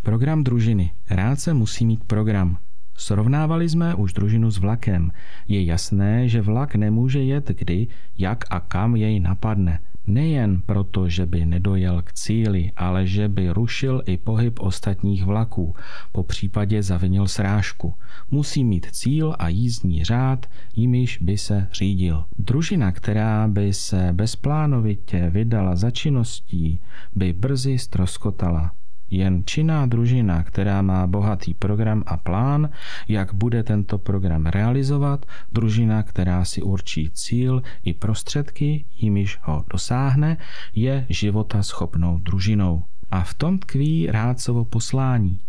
Program 0.03 0.43
družiny. 0.43 0.91
Rád 1.09 1.39
se 1.39 1.53
musí 1.53 1.85
mít 1.85 2.03
program. 2.03 2.57
Srovnávali 2.95 3.69
jsme 3.69 3.95
už 3.95 4.13
družinu 4.13 4.51
s 4.51 4.57
vlakem. 4.57 5.11
Je 5.47 5.63
jasné, 5.63 6.29
že 6.29 6.41
vlak 6.41 6.75
nemůže 6.75 7.23
jet 7.23 7.47
kdy, 7.47 7.87
jak 8.17 8.45
a 8.49 8.59
kam 8.59 8.95
jej 8.95 9.19
napadne. 9.19 9.79
Nejen 10.07 10.61
proto, 10.61 11.09
že 11.09 11.25
by 11.25 11.45
nedojel 11.45 12.01
k 12.01 12.13
cíli, 12.13 12.71
ale 12.77 13.07
že 13.07 13.27
by 13.27 13.49
rušil 13.49 14.03
i 14.05 14.17
pohyb 14.17 14.59
ostatních 14.59 15.25
vlaků, 15.25 15.75
po 16.11 16.23
případě 16.23 16.83
zavinil 16.83 17.27
srážku. 17.27 17.93
Musí 18.31 18.63
mít 18.63 18.87
cíl 18.91 19.35
a 19.39 19.47
jízdní 19.49 20.03
řád, 20.03 20.45
jimiž 20.75 21.17
by 21.17 21.37
se 21.37 21.67
řídil. 21.73 22.23
Družina, 22.39 22.91
která 22.91 23.47
by 23.47 23.73
se 23.73 24.09
bezplánovitě 24.13 25.29
vydala 25.29 25.75
za 25.75 25.91
činností, 25.91 26.79
by 27.15 27.33
brzy 27.33 27.77
stroskotala. 27.77 28.71
Jen 29.11 29.43
činná 29.45 29.85
družina, 29.85 30.43
která 30.43 30.81
má 30.81 31.07
bohatý 31.07 31.53
program 31.53 32.03
a 32.05 32.17
plán, 32.17 32.69
jak 33.07 33.33
bude 33.33 33.63
tento 33.63 33.97
program 33.97 34.45
realizovat, 34.45 35.25
družina, 35.51 36.03
která 36.03 36.45
si 36.45 36.61
určí 36.61 37.09
cíl 37.13 37.61
i 37.83 37.93
prostředky, 37.93 38.85
jimiž 38.95 39.39
ho 39.41 39.65
dosáhne, 39.71 40.37
je 40.75 41.05
života 41.09 41.63
schopnou 41.63 42.19
družinou. 42.19 42.83
A 43.11 43.23
v 43.23 43.33
tom 43.33 43.59
tkví 43.59 44.07
rádcovo 44.11 44.65
poslání. 44.65 45.39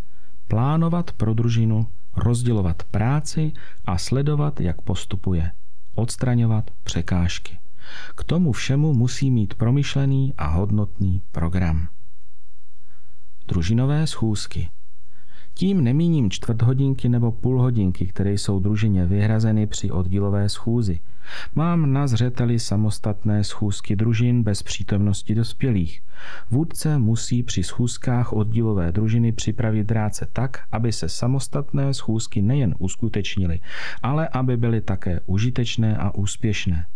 Plánovat 0.48 1.12
pro 1.12 1.34
družinu, 1.34 1.86
rozdělovat 2.16 2.82
práci 2.82 3.52
a 3.86 3.98
sledovat, 3.98 4.60
jak 4.60 4.80
postupuje. 4.80 5.50
Odstraňovat 5.94 6.70
překážky. 6.84 7.58
K 8.16 8.24
tomu 8.24 8.52
všemu 8.52 8.94
musí 8.94 9.30
mít 9.30 9.54
promyšlený 9.54 10.34
a 10.38 10.46
hodnotný 10.46 11.22
program. 11.32 11.88
Družinové 13.48 14.06
schůzky. 14.06 14.68
Tím 15.54 15.84
nemíním 15.84 16.30
čtvrthodinky 16.30 17.08
nebo 17.08 17.32
půlhodinky, 17.32 18.06
které 18.06 18.32
jsou 18.32 18.58
družině 18.58 19.06
vyhrazeny 19.06 19.66
při 19.66 19.90
oddílové 19.90 20.48
schůzi. 20.48 21.00
Mám 21.54 21.92
na 21.92 22.06
zřeteli 22.06 22.58
samostatné 22.58 23.44
schůzky 23.44 23.96
družin 23.96 24.42
bez 24.42 24.62
přítomnosti 24.62 25.34
dospělých. 25.34 26.02
Vůdce 26.50 26.98
musí 26.98 27.42
při 27.42 27.62
schůzkách 27.62 28.32
oddílové 28.32 28.92
družiny 28.92 29.32
připravit 29.32 29.86
dráce 29.86 30.26
tak, 30.32 30.62
aby 30.72 30.92
se 30.92 31.08
samostatné 31.08 31.94
schůzky 31.94 32.42
nejen 32.42 32.74
uskutečnily, 32.78 33.60
ale 34.02 34.28
aby 34.28 34.56
byly 34.56 34.80
také 34.80 35.20
užitečné 35.26 35.96
a 35.96 36.14
úspěšné. 36.14 36.86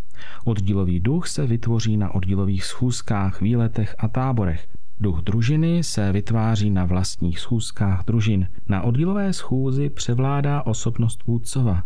Oddílový 0.45 1.01
duch 1.01 1.27
se 1.27 1.47
vytvoří 1.47 1.97
na 1.97 2.15
oddílových 2.15 2.65
schůzkách, 2.65 3.41
výletech 3.41 3.95
a 3.99 4.09
táborech. 4.09 4.69
Duch 5.01 5.21
družiny 5.21 5.83
se 5.85 6.13
vytváří 6.13 6.71
na 6.71 6.85
vlastních 6.85 7.39
schůzkách 7.39 8.05
družin. 8.05 8.49
Na 8.69 8.83
oddílové 8.83 9.33
schůzi 9.33 9.91
převládá 9.91 10.63
osobnost 10.63 11.25
vůdcova, 11.27 11.83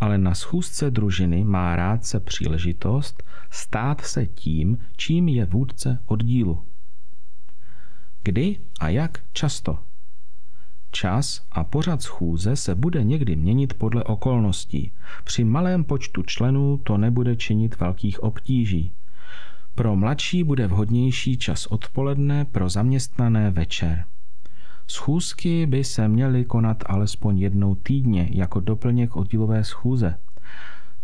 ale 0.00 0.18
na 0.18 0.34
schůzce 0.34 0.90
družiny 0.90 1.44
má 1.44 1.76
rádce 1.76 2.20
příležitost 2.20 3.22
stát 3.50 4.00
se 4.00 4.26
tím, 4.26 4.78
čím 4.96 5.28
je 5.28 5.44
vůdce 5.44 5.98
oddílu. 6.06 6.62
Kdy 8.22 8.58
a 8.80 8.88
jak 8.88 9.24
často? 9.32 9.78
Čas 10.90 11.46
a 11.52 11.64
pořad 11.64 12.02
schůze 12.02 12.56
se 12.56 12.74
bude 12.74 13.04
někdy 13.04 13.36
měnit 13.36 13.74
podle 13.74 14.04
okolností. 14.04 14.92
Při 15.24 15.44
malém 15.44 15.84
počtu 15.84 16.22
členů 16.22 16.78
to 16.84 16.98
nebude 16.98 17.36
činit 17.36 17.80
velkých 17.80 18.22
obtíží. 18.22 18.92
Pro 19.74 19.96
mladší 19.96 20.44
bude 20.44 20.66
vhodnější 20.66 21.36
čas 21.36 21.66
odpoledne, 21.66 22.44
pro 22.44 22.68
zaměstnané 22.68 23.50
večer. 23.50 24.04
Schůzky 24.86 25.66
by 25.66 25.84
se 25.84 26.08
měly 26.08 26.44
konat 26.44 26.84
alespoň 26.86 27.38
jednou 27.38 27.74
týdně 27.74 28.28
jako 28.32 28.60
doplněk 28.60 29.16
oddílové 29.16 29.64
schůze, 29.64 30.14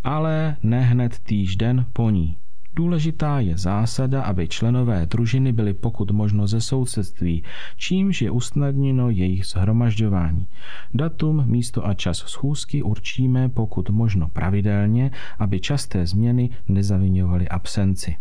ale 0.05 0.57
ne 0.63 0.81
hned 0.81 1.19
týžden 1.19 1.87
po 1.93 2.11
ní. 2.11 2.37
Důležitá 2.77 3.41
je 3.41 3.59
zásada, 3.59 4.23
aby 4.23 4.49
členové 4.49 5.07
družiny 5.07 5.53
byli 5.53 5.75
pokud 5.75 6.11
možno 6.11 6.47
ze 6.47 6.61
sousedství, 6.61 7.43
čímž 7.77 8.23
je 8.23 8.31
usnadněno 8.31 9.11
jejich 9.11 9.47
zhromažďování. 9.47 10.47
Datum, 10.95 11.45
místo 11.47 11.87
a 11.87 11.95
čas 11.95 12.17
schůzky 12.17 12.83
určíme 12.83 13.49
pokud 13.49 13.91
možno 13.91 14.29
pravidelně, 14.29 15.11
aby 15.39 15.61
časté 15.61 16.07
změny 16.07 16.51
nezavinovaly 16.69 17.49
absenci. 17.49 18.17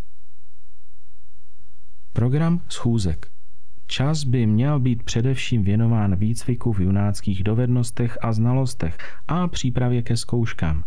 Program 2.17 2.61
schůzek. 2.69 3.27
Čas 3.87 4.23
by 4.23 4.45
měl 4.45 4.79
být 4.79 5.03
především 5.03 5.63
věnován 5.63 6.15
výcviku 6.15 6.73
v 6.73 6.79
junáckých 6.79 7.43
dovednostech 7.43 8.17
a 8.21 8.33
znalostech 8.33 8.97
a 9.27 9.47
přípravě 9.47 10.01
ke 10.01 10.17
zkouškám. 10.17 10.83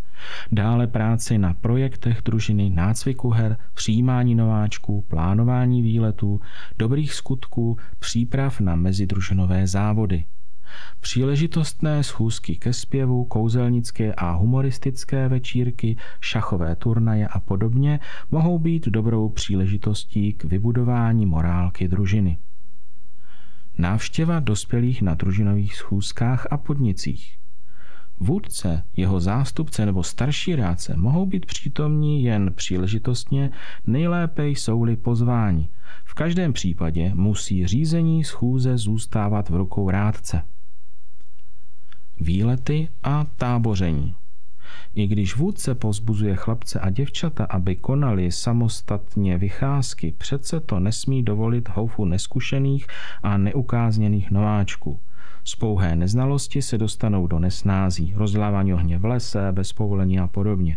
Dále 0.52 0.86
práci 0.86 1.38
na 1.38 1.54
projektech 1.54 2.22
družiny, 2.24 2.70
nácviku 2.70 3.30
her, 3.30 3.56
přijímání 3.74 4.34
nováčků, 4.34 5.04
plánování 5.08 5.82
výletů, 5.82 6.40
dobrých 6.78 7.14
skutků, 7.14 7.76
příprav 7.98 8.60
na 8.60 8.76
mezidružinové 8.76 9.66
závody. 9.66 10.24
Příležitostné 11.00 12.04
schůzky 12.04 12.56
ke 12.56 12.72
zpěvu, 12.72 13.24
kouzelnické 13.24 14.14
a 14.14 14.32
humoristické 14.32 15.28
večírky, 15.28 15.96
šachové 16.20 16.76
turnaje 16.76 17.26
a 17.28 17.40
podobně 17.40 18.00
mohou 18.30 18.58
být 18.58 18.88
dobrou 18.88 19.28
příležitostí 19.28 20.32
k 20.32 20.44
vybudování 20.44 21.26
morálky 21.26 21.88
družiny. 21.88 22.38
Návštěva 23.78 24.40
dospělých 24.40 25.02
na 25.02 25.14
družinových 25.14 25.76
schůzkách 25.76 26.46
a 26.50 26.56
podnicích. 26.56 27.36
Vůdce, 28.20 28.82
jeho 28.96 29.20
zástupce 29.20 29.86
nebo 29.86 30.02
starší 30.02 30.56
rádce 30.56 30.96
mohou 30.96 31.26
být 31.26 31.46
přítomní 31.46 32.24
jen 32.24 32.52
příležitostně, 32.54 33.50
nejlépe 33.86 34.48
jsou-li 34.48 34.96
pozváni. 34.96 35.68
V 36.04 36.14
každém 36.14 36.52
případě 36.52 37.12
musí 37.14 37.66
řízení 37.66 38.24
schůze 38.24 38.78
zůstávat 38.78 39.48
v 39.48 39.56
rukou 39.56 39.90
rádce. 39.90 40.42
Výlety 42.20 42.88
a 43.02 43.24
táboření. 43.36 44.14
I 44.94 45.06
když 45.06 45.36
vůdce 45.36 45.74
pozbuzuje 45.74 46.36
chlapce 46.36 46.80
a 46.80 46.90
děvčata, 46.90 47.44
aby 47.44 47.76
konali 47.76 48.32
samostatně 48.32 49.38
vycházky, 49.38 50.14
přece 50.18 50.60
to 50.60 50.80
nesmí 50.80 51.22
dovolit 51.22 51.68
houfu 51.68 52.04
neskušených 52.04 52.86
a 53.22 53.36
neukázněných 53.36 54.30
nováčků. 54.30 55.00
Z 55.44 55.54
pouhé 55.54 55.96
neznalosti 55.96 56.62
se 56.62 56.78
dostanou 56.78 57.26
do 57.26 57.38
nesnází, 57.38 58.12
rozlávání 58.16 58.74
ohně 58.74 58.98
v 58.98 59.04
lese, 59.04 59.52
bez 59.52 59.72
povolení 59.72 60.18
a 60.18 60.26
podobně. 60.26 60.76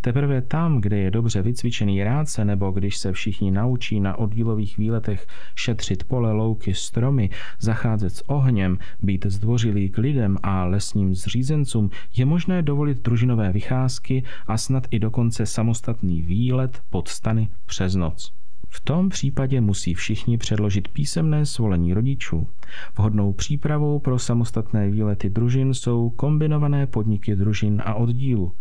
Teprve 0.00 0.42
tam, 0.42 0.80
kde 0.80 0.98
je 0.98 1.10
dobře 1.10 1.42
vycvičený 1.42 2.04
rádce, 2.04 2.44
nebo 2.44 2.70
když 2.70 2.96
se 2.96 3.12
všichni 3.12 3.50
naučí 3.50 4.00
na 4.00 4.16
oddílových 4.16 4.78
výletech 4.78 5.26
šetřit 5.54 6.04
pole, 6.04 6.32
louky, 6.32 6.74
stromy, 6.74 7.30
zacházet 7.60 8.12
s 8.12 8.28
ohněm, 8.28 8.78
být 9.02 9.26
zdvořilý 9.26 9.88
k 9.88 9.98
lidem 9.98 10.36
a 10.42 10.64
lesním 10.64 11.14
zřízencům, 11.14 11.90
je 12.16 12.24
možné 12.24 12.62
dovolit 12.62 13.02
družinové 13.02 13.52
vycházky 13.52 14.24
a 14.46 14.56
snad 14.56 14.86
i 14.90 14.98
dokonce 14.98 15.46
samostatný 15.46 16.22
výlet 16.22 16.82
pod 16.90 17.08
stany 17.08 17.48
přes 17.66 17.94
noc. 17.94 18.39
V 18.72 18.80
tom 18.80 19.08
případě 19.08 19.60
musí 19.60 19.94
všichni 19.94 20.38
předložit 20.38 20.88
písemné 20.88 21.46
svolení 21.46 21.94
rodičů. 21.94 22.48
Vhodnou 22.96 23.32
přípravou 23.32 23.98
pro 23.98 24.18
samostatné 24.18 24.90
výlety 24.90 25.30
družin 25.30 25.74
jsou 25.74 26.10
kombinované 26.10 26.86
podniky 26.86 27.36
družin 27.36 27.82
a 27.84 27.94
oddílu. 27.94 28.52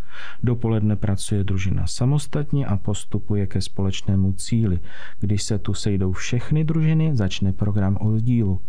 Dopoledne 0.44 0.96
pracuje 0.96 1.44
družina 1.44 1.88
samostatně 1.88 2.66
a 2.66 2.78
postupuje 2.78 3.48
ke 3.48 3.62
společnému 3.62 4.34
cíli. 4.34 4.80
Když 5.20 5.44
se 5.44 5.60
tu 5.60 5.74
sejdou 5.74 6.12
všechny 6.12 6.63
družiny, 6.63 7.16
začne 7.16 7.54
program 7.54 7.98
oddílu. 8.01 8.62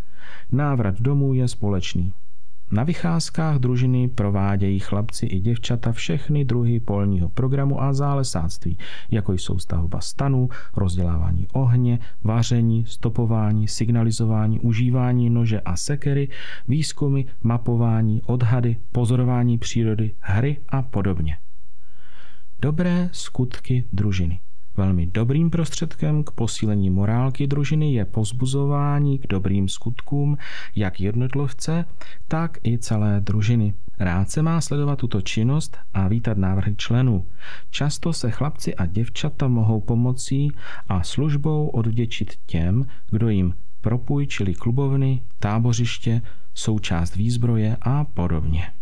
Návrat 0.53 1.01
domů 1.01 1.35
je 1.35 1.49
společný. 1.49 2.13
Na 2.73 2.85
vycházkách 2.85 3.57
družiny 3.59 4.09
provádějí 4.09 4.79
chlapci 4.79 5.27
i 5.27 5.41
děvčata 5.41 5.93
všechny 5.93 6.45
druhy 6.45 6.81
polního 6.81 7.29
programu 7.29 7.83
a 7.83 7.93
zálesáctví, 7.93 8.79
jako 9.11 9.33
jsou 9.33 9.59
stavba 9.59 10.01
stanů, 10.01 10.49
rozdělávání 10.77 11.47
ohně, 11.53 11.99
vaření, 12.25 12.85
stopování, 12.87 13.69
signalizování, 13.69 14.61
užívání 14.61 15.31
nože 15.31 15.61
a 15.61 15.77
sekery, 15.77 16.29
výzkumy, 16.69 17.25
mapování, 17.43 18.23
odhady, 18.23 18.77
pozorování 18.93 19.59
přírody, 19.59 20.15
hry 20.21 20.57
a 20.69 20.83
podobně. 20.83 21.37
Dobré 22.63 23.09
skutky 23.13 23.85
družiny. 23.93 24.41
Velmi 24.81 25.07
dobrým 25.07 25.51
prostředkem 25.51 26.25
k 26.25 26.31
posílení 26.31 26.91
morálky 26.91 27.47
družiny 27.47 27.93
je 27.93 28.05
pozbuzování 28.05 29.19
k 29.19 29.27
dobrým 29.27 29.69
skutkům 29.69 30.37
jak 30.77 31.01
jednotlivce, 31.01 31.85
tak 32.29 32.59
i 32.67 32.79
celé 32.79 33.21
družiny. 33.21 33.75
Rád 33.99 34.31
se 34.31 34.43
má 34.43 34.61
sledovat 34.61 34.99
tuto 34.99 35.21
činnost 35.21 35.79
a 35.95 36.09
vítat 36.09 36.39
návrhy 36.39 36.77
členů. 36.77 37.27
Často 37.71 38.13
se 38.13 38.31
chlapci 38.31 38.75
a 38.75 38.87
děvčata 38.87 39.49
mohou 39.49 39.81
pomocí 39.81 40.53
a 40.89 41.03
službou 41.03 41.69
odvděčit 41.69 42.35
těm, 42.47 42.87
kdo 43.11 43.29
jim 43.29 43.55
propůjčili 43.81 44.55
klubovny, 44.55 45.23
tábořiště, 45.39 46.23
součást 46.55 47.17
výzbroje 47.17 47.77
a 47.81 48.05
podobně. 48.05 48.73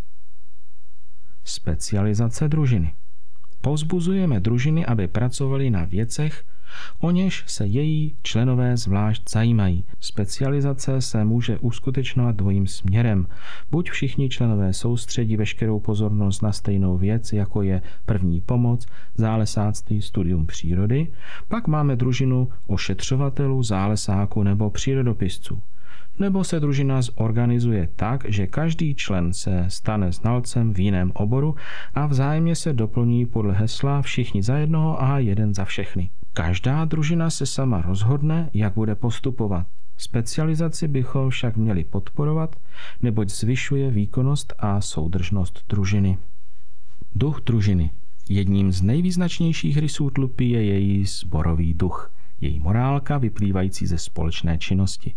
Specializace 1.44 2.48
družiny. 2.48 2.94
Povzbuzujeme 3.60 4.40
družiny, 4.40 4.86
aby 4.86 5.08
pracovali 5.08 5.70
na 5.70 5.84
věcech, 5.84 6.44
o 7.00 7.10
něž 7.10 7.44
se 7.46 7.66
její 7.66 8.16
členové 8.22 8.76
zvlášť 8.76 9.30
zajímají. 9.30 9.84
Specializace 10.00 11.00
se 11.00 11.24
může 11.24 11.58
uskutečňovat 11.58 12.36
dvojím 12.36 12.66
směrem. 12.66 13.26
Buď 13.70 13.90
všichni 13.90 14.28
členové 14.28 14.72
soustředí 14.72 15.36
veškerou 15.36 15.80
pozornost 15.80 16.42
na 16.42 16.52
stejnou 16.52 16.96
věc, 16.96 17.32
jako 17.32 17.62
je 17.62 17.82
první 18.06 18.40
pomoc, 18.40 18.86
zálesáctví, 19.14 20.02
studium 20.02 20.46
přírody, 20.46 21.12
pak 21.48 21.68
máme 21.68 21.96
družinu 21.96 22.48
ošetřovatelů, 22.66 23.62
zálesáků 23.62 24.42
nebo 24.42 24.70
přírodopisců 24.70 25.62
nebo 26.18 26.44
se 26.44 26.60
družina 26.60 27.02
zorganizuje 27.02 27.88
tak, 27.96 28.24
že 28.28 28.46
každý 28.46 28.94
člen 28.94 29.32
se 29.32 29.64
stane 29.68 30.12
znalcem 30.12 30.74
v 30.74 30.78
jiném 30.78 31.12
oboru 31.14 31.54
a 31.94 32.06
vzájemně 32.06 32.56
se 32.56 32.72
doplní 32.72 33.26
podle 33.26 33.54
hesla 33.54 34.02
všichni 34.02 34.42
za 34.42 34.56
jednoho 34.56 35.02
a 35.02 35.18
jeden 35.18 35.54
za 35.54 35.64
všechny. 35.64 36.10
Každá 36.32 36.84
družina 36.84 37.30
se 37.30 37.46
sama 37.46 37.82
rozhodne, 37.82 38.50
jak 38.54 38.74
bude 38.74 38.94
postupovat. 38.94 39.66
Specializaci 39.96 40.88
bychom 40.88 41.30
však 41.30 41.56
měli 41.56 41.84
podporovat, 41.84 42.56
neboť 43.02 43.28
zvyšuje 43.30 43.90
výkonnost 43.90 44.54
a 44.58 44.80
soudržnost 44.80 45.64
družiny. 45.68 46.18
Duch 47.14 47.40
družiny. 47.40 47.90
Jedním 48.28 48.72
z 48.72 48.82
nejvýznačnějších 48.82 49.78
rysů 49.78 50.10
tlupy 50.10 50.44
je 50.44 50.64
její 50.64 51.04
zborový 51.04 51.74
duch, 51.74 52.12
její 52.40 52.60
morálka 52.60 53.18
vyplývající 53.18 53.86
ze 53.86 53.98
společné 53.98 54.58
činnosti. 54.58 55.14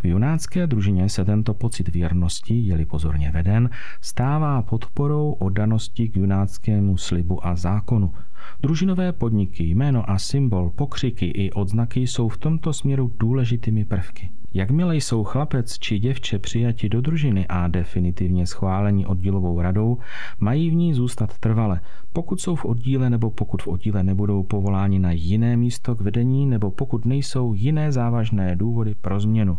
V 0.00 0.04
junácké 0.04 0.66
družině 0.66 1.08
se 1.08 1.24
tento 1.24 1.54
pocit 1.54 1.88
věrnosti, 1.88 2.54
je-li 2.54 2.86
pozorně 2.86 3.30
veden, 3.30 3.70
stává 4.00 4.62
podporou 4.62 5.32
oddanosti 5.32 6.08
k 6.08 6.16
junáckému 6.16 6.96
slibu 6.96 7.46
a 7.46 7.56
zákonu. 7.56 8.14
Družinové 8.62 9.12
podniky, 9.12 9.64
jméno 9.64 10.10
a 10.10 10.18
symbol, 10.18 10.70
pokřiky 10.70 11.26
i 11.26 11.52
odznaky 11.52 12.00
jsou 12.00 12.28
v 12.28 12.38
tomto 12.38 12.72
směru 12.72 13.12
důležitými 13.18 13.84
prvky. 13.84 14.30
Jakmile 14.54 14.96
jsou 14.96 15.24
chlapec 15.24 15.78
či 15.78 15.98
děvče 15.98 16.38
přijati 16.38 16.88
do 16.88 17.00
družiny 17.00 17.46
a 17.48 17.68
definitivně 17.68 18.46
schválení 18.46 19.06
oddílovou 19.06 19.60
radou, 19.60 19.98
mají 20.38 20.70
v 20.70 20.74
ní 20.74 20.94
zůstat 20.94 21.38
trvale. 21.38 21.80
Pokud 22.12 22.40
jsou 22.40 22.56
v 22.56 22.64
oddíle 22.64 23.10
nebo 23.10 23.30
pokud 23.30 23.62
v 23.62 23.68
oddíle 23.68 24.02
nebudou 24.02 24.42
povoláni 24.42 24.98
na 24.98 25.12
jiné 25.12 25.56
místo 25.56 25.94
k 25.94 26.00
vedení 26.00 26.46
nebo 26.46 26.70
pokud 26.70 27.04
nejsou 27.04 27.54
jiné 27.54 27.92
závažné 27.92 28.56
důvody 28.56 28.94
pro 28.94 29.20
změnu. 29.20 29.58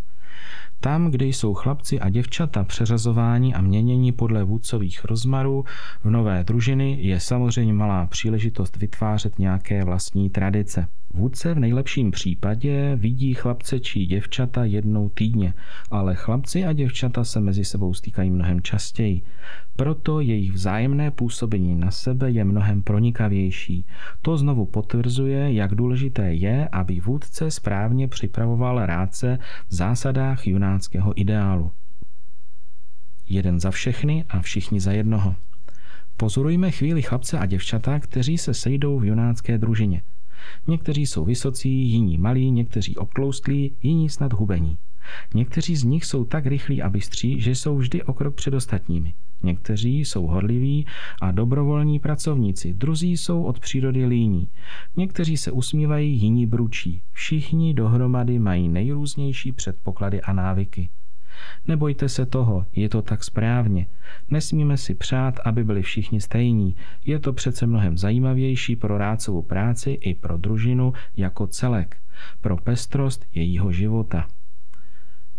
Tam, 0.80 1.12
kde 1.12 1.26
jsou 1.26 1.54
chlapci 1.54 2.00
a 2.00 2.10
děvčata 2.10 2.64
přeřazováni 2.64 3.54
a 3.54 3.62
měnění 3.62 4.12
podle 4.12 4.44
vůdcových 4.44 5.06
rozmarů 5.06 5.66
v 6.04 6.10
nové 6.10 6.44
družiny, 6.44 6.98
je 7.02 7.20
samozřejmě 7.20 7.74
malá 7.74 8.06
příležitost 8.08 8.78
vytvářet 8.78 9.40
nějaké 9.40 9.84
vlastní 9.84 10.30
tradice. 10.30 10.88
Vůdce 11.13 11.54
v 11.54 11.60
nejlepším 11.60 12.12
případě 12.12 12.95
vidí 12.95 13.34
chlapce 13.34 13.80
či 13.80 14.06
děvčata 14.06 14.65
jednou 14.65 15.10
týdně, 15.10 15.54
ale 15.91 16.15
chlapci 16.15 16.65
a 16.65 16.74
děvčata 16.74 17.24
se 17.24 17.39
mezi 17.39 17.65
sebou 17.65 17.93
stýkají 17.93 18.32
mnohem 18.32 18.62
častěji. 18.62 19.21
Proto 19.76 20.19
jejich 20.19 20.52
vzájemné 20.52 21.12
působení 21.12 21.76
na 21.76 21.91
sebe 21.91 22.32
je 22.32 22.43
mnohem 22.43 22.82
pronikavější. 22.82 23.86
To 24.21 24.38
znovu 24.38 24.65
potvrzuje, 24.65 25.54
jak 25.54 25.76
důležité 25.76 26.34
je, 26.34 26.67
aby 26.71 27.00
vůdce 27.00 27.52
správně 27.52 28.08
připravoval 28.08 28.86
rádce 28.86 29.39
v 29.67 29.74
zásadách 29.74 30.47
junáckého 30.47 31.21
ideálu. 31.21 31.71
Jeden 33.30 33.60
za 33.60 33.71
všechny 33.71 34.26
a 34.30 34.41
všichni 34.41 34.80
za 34.80 34.91
jednoho. 34.91 35.36
Pozorujme 36.17 36.71
chvíli 36.71 37.02
chlapce 37.02 37.39
a 37.39 37.45
děvčata, 37.45 38.00
kteří 38.00 38.38
se 38.38 38.54
sejdou 38.54 39.00
v 39.00 39.06
junácké 39.06 39.58
družině– 39.58 40.02
Někteří 40.68 41.06
jsou 41.06 41.26
vysocí, 41.26 41.90
jiní 41.90 42.18
malí, 42.18 42.52
někteří 42.52 42.96
obtloustlí, 42.96 43.76
jiní 43.84 44.10
snad 44.10 44.34
hubení. 44.34 44.78
Někteří 45.34 45.76
z 45.76 45.84
nich 45.84 46.06
jsou 46.06 46.26
tak 46.26 46.46
rychlí 46.46 46.82
a 46.82 46.90
bystří, 46.90 47.42
že 47.42 47.56
jsou 47.56 47.78
vždy 47.78 48.04
o 48.04 48.14
krok 48.14 48.36
před 48.36 48.54
ostatními. 48.54 49.14
Někteří 49.44 50.00
jsou 50.00 50.28
horliví 50.28 50.86
a 51.22 51.32
dobrovolní 51.32 52.00
pracovníci, 52.00 52.74
druzí 52.74 53.18
jsou 53.18 53.44
od 53.44 53.60
přírody 53.60 54.06
líní. 54.06 54.48
Někteří 54.98 55.38
se 55.38 55.52
usmívají, 55.52 56.22
jiní 56.22 56.46
bručí. 56.46 57.02
Všichni 57.12 57.74
dohromady 57.74 58.40
mají 58.40 58.70
nejrůznější 58.70 59.52
předpoklady 59.52 60.22
a 60.22 60.34
návyky. 60.34 60.90
Nebojte 61.68 62.10
se 62.10 62.26
toho, 62.26 62.66
je 62.76 62.90
to 62.90 63.02
tak 63.02 63.24
správně. 63.24 63.88
Nesmíme 64.30 64.78
si 64.78 64.96
přát, 64.96 65.40
aby 65.46 65.64
byli 65.64 65.82
všichni 65.82 66.22
stejní. 66.22 66.76
Je 67.06 67.20
to 67.20 67.34
přece 67.34 67.68
mnohem 67.68 67.98
zajímavější 67.98 68.76
pro 68.76 68.98
rácovou 68.98 69.42
práci 69.42 69.92
i 69.92 70.16
pro 70.16 70.38
družinu 70.38 70.94
jako 71.18 71.48
celek, 71.48 71.98
pro 72.42 72.58
pestrost 72.58 73.26
jejího 73.34 73.72
života. 73.72 74.28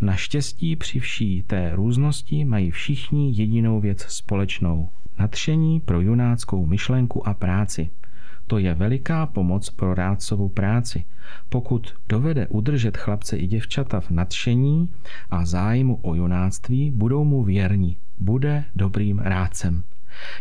Naštěstí 0.01 0.75
při 0.75 0.99
vší 0.99 1.43
té 1.43 1.71
různosti 1.75 2.45
mají 2.45 2.71
všichni 2.71 3.33
jedinou 3.35 3.79
věc 3.79 4.01
společnou. 4.01 4.89
Nadšení 5.19 5.79
pro 5.79 6.01
junáckou 6.01 6.65
myšlenku 6.65 7.27
a 7.27 7.33
práci. 7.33 7.89
To 8.47 8.57
je 8.57 8.73
veliká 8.73 9.25
pomoc 9.25 9.69
pro 9.69 9.93
rádcovou 9.95 10.49
práci. 10.49 11.05
Pokud 11.49 11.93
dovede 12.09 12.47
udržet 12.47 12.97
chlapce 12.97 13.37
i 13.37 13.47
děvčata 13.47 13.99
v 13.99 14.09
nadšení 14.09 14.89
a 15.31 15.45
zájmu 15.45 15.99
o 16.01 16.15
junáctví, 16.15 16.91
budou 16.91 17.23
mu 17.23 17.43
věrní. 17.43 17.97
Bude 18.19 18.65
dobrým 18.75 19.19
rádcem. 19.19 19.83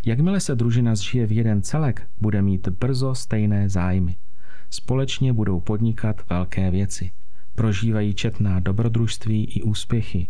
Jakmile 0.06 0.40
se 0.40 0.54
družina 0.54 0.94
zžije 0.94 1.26
v 1.26 1.32
jeden 1.32 1.62
celek, 1.62 2.08
bude 2.20 2.42
mít 2.42 2.68
brzo 2.68 3.14
stejné 3.14 3.68
zájmy. 3.68 4.16
Společně 4.70 5.32
budou 5.32 5.60
podnikat 5.60 6.22
velké 6.30 6.70
věci– 6.70 7.10
prožívají 7.54 8.14
četná 8.14 8.60
dobrodružství 8.60 9.44
i 9.44 9.62
úspěchy. 9.62 10.26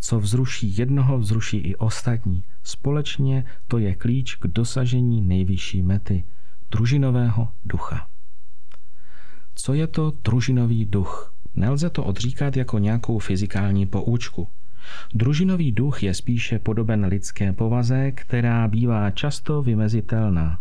Co 0.00 0.20
vzruší 0.20 0.78
jednoho, 0.78 1.18
vzruší 1.18 1.56
i 1.56 1.76
ostatní. 1.76 2.42
Společně 2.62 3.44
to 3.68 3.78
je 3.78 3.94
klíč 3.94 4.34
k 4.34 4.46
dosažení 4.46 5.20
nejvyšší 5.20 5.82
mety 5.82 6.24
družinového 6.70 7.48
ducha. 7.64 8.06
Co 9.54 9.74
je 9.74 9.86
to 9.86 10.12
družinový 10.24 10.84
duch? 10.84 11.34
Nelze 11.54 11.90
to 11.90 12.04
odříkat 12.04 12.56
jako 12.56 12.78
nějakou 12.78 13.18
fyzikální 13.18 13.86
poučku. 13.86 14.48
Družinový 15.14 15.72
duch 15.72 16.02
je 16.02 16.14
spíše 16.14 16.58
podoben 16.58 17.04
lidské 17.06 17.52
povaze, 17.52 18.12
která 18.12 18.68
bývá 18.68 19.10
často 19.10 19.62
vymezitelná. 19.62 20.58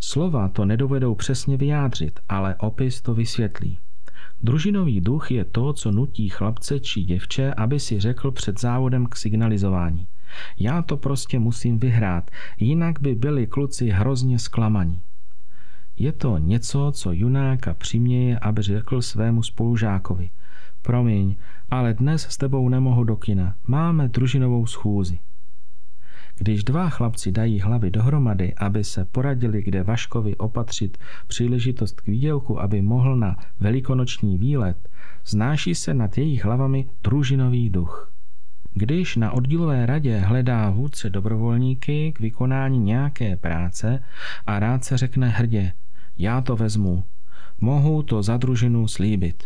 Slova 0.00 0.48
to 0.48 0.64
nedovedou 0.64 1.14
přesně 1.14 1.56
vyjádřit, 1.56 2.20
ale 2.28 2.54
opis 2.54 3.02
to 3.02 3.14
vysvětlí. 3.14 3.78
Družinový 4.42 5.00
duch 5.00 5.30
je 5.30 5.44
to, 5.44 5.72
co 5.72 5.90
nutí 5.90 6.28
chlapce 6.28 6.80
či 6.80 7.02
děvče, 7.02 7.54
aby 7.54 7.80
si 7.80 8.00
řekl 8.00 8.30
před 8.30 8.60
závodem 8.60 9.06
k 9.06 9.16
signalizování. 9.16 10.06
Já 10.58 10.82
to 10.82 10.96
prostě 10.96 11.38
musím 11.38 11.78
vyhrát, 11.78 12.30
jinak 12.58 13.00
by 13.00 13.14
byli 13.14 13.46
kluci 13.46 13.88
hrozně 13.88 14.38
zklamaní. 14.38 15.00
Je 15.96 16.12
to 16.12 16.38
něco, 16.38 16.92
co 16.94 17.12
junáka 17.12 17.74
přiměje, 17.74 18.38
aby 18.38 18.62
řekl 18.62 19.02
svému 19.02 19.42
spolužákovi. 19.42 20.30
Promiň, 20.82 21.36
ale 21.70 21.94
dnes 21.94 22.22
s 22.22 22.36
tebou 22.36 22.68
nemohu 22.68 23.04
do 23.04 23.16
kina. 23.16 23.54
Máme 23.66 24.08
družinovou 24.08 24.66
schůzi. 24.66 25.18
Když 26.38 26.64
dva 26.64 26.90
chlapci 26.90 27.32
dají 27.32 27.60
hlavy 27.60 27.90
dohromady, 27.90 28.54
aby 28.54 28.84
se 28.84 29.04
poradili, 29.04 29.62
kde 29.62 29.82
Vaškovi 29.82 30.36
opatřit 30.36 30.98
příležitost 31.26 32.00
k 32.00 32.06
výdělku, 32.06 32.60
aby 32.60 32.82
mohl 32.82 33.16
na 33.16 33.36
velikonoční 33.60 34.38
výlet, 34.38 34.88
znáší 35.26 35.74
se 35.74 35.94
nad 35.94 36.18
jejich 36.18 36.44
hlavami 36.44 36.88
družinový 37.04 37.70
duch. 37.70 38.12
Když 38.74 39.16
na 39.16 39.32
oddílové 39.32 39.86
radě 39.86 40.18
hledá 40.18 40.70
vůdce 40.70 41.10
dobrovolníky 41.10 42.12
k 42.12 42.20
vykonání 42.20 42.78
nějaké 42.78 43.36
práce 43.36 44.02
a 44.46 44.58
rád 44.58 44.84
se 44.84 44.96
řekne 44.96 45.28
hrdě, 45.28 45.72
já 46.18 46.40
to 46.40 46.56
vezmu, 46.56 47.04
mohu 47.60 48.02
to 48.02 48.22
za 48.22 48.36
družinu 48.36 48.88
slíbit. 48.88 49.44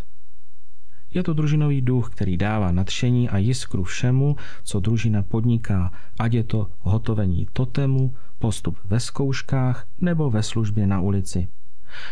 Je 1.14 1.22
to 1.22 1.34
družinový 1.34 1.80
duch, 1.80 2.10
který 2.10 2.36
dává 2.36 2.72
nadšení 2.72 3.28
a 3.28 3.38
jiskru 3.38 3.84
všemu, 3.84 4.36
co 4.64 4.80
družina 4.80 5.22
podniká, 5.22 5.92
ať 6.18 6.32
je 6.32 6.44
to 6.44 6.70
hotovení 6.80 7.46
totemu, 7.52 8.14
postup 8.38 8.78
ve 8.84 9.00
zkouškách 9.00 9.86
nebo 10.00 10.30
ve 10.30 10.42
službě 10.42 10.86
na 10.86 11.00
ulici. 11.00 11.48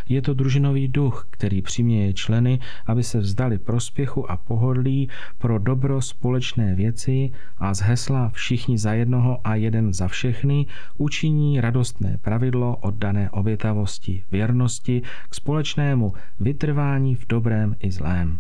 Je 0.09 0.23
to 0.23 0.35
družinový 0.35 0.89
duch, 0.89 1.27
který 1.31 1.63
přiměje 1.63 2.13
členy, 2.13 2.59
aby 2.87 3.03
se 3.03 3.19
vzdali 3.19 3.59
prospěchu 3.59 4.31
a 4.31 4.37
pohodlí 4.37 5.09
pro 5.39 5.59
dobro 5.59 6.03
společné 6.03 6.75
věci 6.75 7.31
a 7.59 7.75
z 7.75 7.81
hesla 7.81 8.29
všichni 8.29 8.79
za 8.79 8.93
jednoho 8.93 9.41
a 9.45 9.55
jeden 9.55 9.93
za 9.93 10.09
všechny 10.09 10.67
učiní 10.99 11.61
radostné 11.61 12.19
pravidlo 12.23 12.77
oddané 12.77 13.31
obětavosti, 13.31 14.25
věrnosti 14.31 15.03
k 15.29 15.35
společnému 15.35 16.13
vytrvání 16.41 17.15
v 17.15 17.27
dobrém 17.27 17.77
i 17.81 17.91
zlém. 17.91 18.39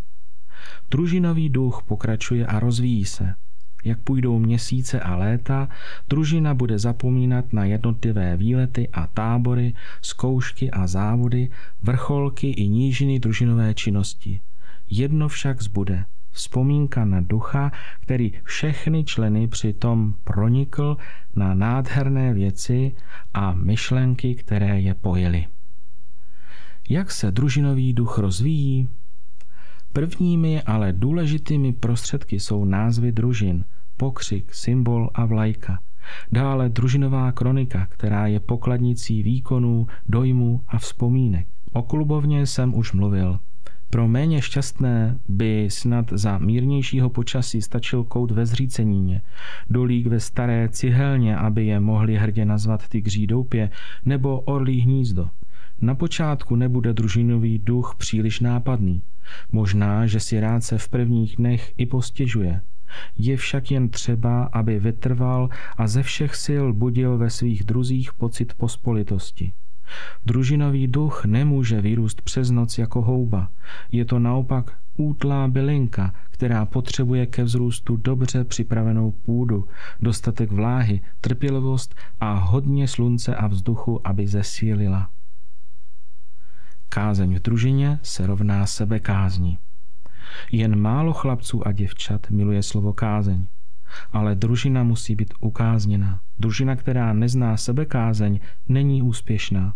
Družinový 0.91 1.49
duch 1.49 1.83
pokračuje 1.87 2.47
a 2.47 2.61
rozvíjí 2.61 3.05
se. 3.05 3.35
Jak 3.85 3.99
půjdou 3.99 4.39
měsíce 4.39 5.01
a 5.01 5.17
léta, 5.17 5.69
družina 6.09 6.55
bude 6.55 6.79
zapomínat 6.79 7.53
na 7.53 7.65
jednotlivé 7.65 8.37
výlety 8.37 8.89
a 8.93 9.07
tábory, 9.07 9.75
zkoušky 10.03 10.71
a 10.71 10.87
závody, 10.87 11.51
vrcholky 11.83 12.51
i 12.51 12.69
nížiny 12.69 13.19
družinové 13.19 13.75
činnosti. 13.75 14.41
Jedno 14.91 15.29
však 15.29 15.63
zbude. 15.63 16.05
Vzpomínka 16.31 17.05
na 17.05 17.21
ducha, 17.21 17.73
který 18.01 18.33
všechny 18.45 19.05
členy 19.05 19.49
přitom 19.49 20.15
pronikl 20.25 20.97
na 21.37 21.55
nádherné 21.55 22.35
věci 22.35 22.93
a 23.35 23.53
myšlenky, 23.53 24.35
které 24.35 24.81
je 24.81 24.95
pojily. 24.95 25.47
Jak 26.89 27.11
se 27.11 27.31
družinový 27.31 27.93
duch 27.93 28.19
rozvíjí? 28.19 28.89
Prvními, 29.93 30.63
ale 30.63 30.93
důležitými 30.93 31.73
prostředky 31.73 32.41
jsou 32.41 32.65
názvy 32.65 33.13
družin, 33.13 33.65
pokřik, 33.97 34.55
symbol 34.55 35.11
a 35.15 35.25
vlajka. 35.25 35.79
Dále 36.33 36.69
družinová 36.69 37.33
kronika, 37.33 37.87
která 37.87 38.27
je 38.27 38.41
pokladnicí 38.41 39.23
výkonů, 39.23 39.87
dojmů 40.09 40.61
a 40.69 40.79
vzpomínek. 40.79 41.47
O 41.73 41.83
klubovně 41.83 42.47
jsem 42.47 42.75
už 42.75 42.93
mluvil. 42.93 43.39
Pro 43.91 44.09
méně 44.09 44.43
šťastné 44.43 45.19
by 45.29 45.69
snad 45.71 46.07
za 46.13 46.39
mírnějšího 46.39 47.11
počasí 47.11 47.63
stačil 47.63 48.05
kout 48.05 48.31
ve 48.31 48.47
zříceníně, 48.47 49.23
dolík 49.71 50.07
ve 50.07 50.21
staré 50.21 50.69
cihelně, 50.69 51.37
aby 51.37 51.67
je 51.67 51.81
mohli 51.81 52.17
hrdě 52.17 52.45
nazvat 52.45 52.89
tygří 52.89 53.27
doupě, 53.27 53.71
nebo 54.05 54.41
orlí 54.41 54.81
hnízdo. 54.81 55.29
Na 55.83 55.95
počátku 55.95 56.57
nebude 56.57 56.93
družinový 56.93 57.59
duch 57.59 57.95
příliš 57.99 58.41
nápadný. 58.41 59.03
Možná, 59.53 60.07
že 60.07 60.21
si 60.21 60.41
rád 60.41 60.65
se 60.65 60.79
v 60.79 60.89
prvních 60.89 61.37
dnech 61.37 61.73
i 61.77 61.87
postěžuje. 61.87 62.61
Je 63.19 63.37
však 63.37 63.71
jen 63.71 63.89
třeba, 63.89 64.45
aby 64.45 64.79
vytrval 64.79 65.49
a 65.77 65.87
ze 65.87 66.03
všech 66.03 66.37
sil 66.45 66.65
budil 66.73 67.19
ve 67.19 67.31
svých 67.31 67.65
druzích 67.65 68.13
pocit 68.15 68.55
pospolitosti. 68.55 69.53
Družinový 70.27 70.87
duch 70.87 71.25
nemůže 71.25 71.81
vyrůst 71.81 72.23
přes 72.23 72.51
noc 72.51 72.79
jako 72.79 73.03
houba. 73.03 73.49
Je 73.93 74.05
to 74.05 74.19
naopak 74.19 74.79
útlá 74.97 75.49
bylinka, 75.49 76.15
která 76.31 76.67
potřebuje 76.67 77.27
ke 77.27 77.45
vzrůstu 77.45 77.97
dobře 77.97 78.45
připravenou 78.45 79.11
půdu, 79.11 79.69
dostatek 80.01 80.53
vláhy, 80.53 81.01
trpělivost 81.21 81.95
a 82.21 82.35
hodně 82.35 82.89
slunce 82.89 83.37
a 83.37 83.47
vzduchu, 83.47 84.07
aby 84.07 84.27
zesílila. 84.27 85.11
Kázeň 86.95 87.35
v 87.35 87.43
družině 87.43 87.99
se 88.03 88.27
rovná 88.27 88.67
sebekázni. 88.67 89.59
Jen 90.53 90.81
málo 90.81 91.13
chlapců 91.13 91.67
a 91.67 91.73
děvčat 91.73 92.31
miluje 92.31 92.63
slovo 92.63 92.93
kázeň. 92.93 93.47
Ale 94.13 94.35
družina 94.35 94.83
musí 94.83 95.17
být 95.17 95.35
ukázněna. 95.41 96.21
Družina, 96.39 96.77
která 96.77 97.13
nezná 97.13 97.57
sebekázeň, 97.57 98.41
není 98.69 99.03
úspěšná. 99.03 99.75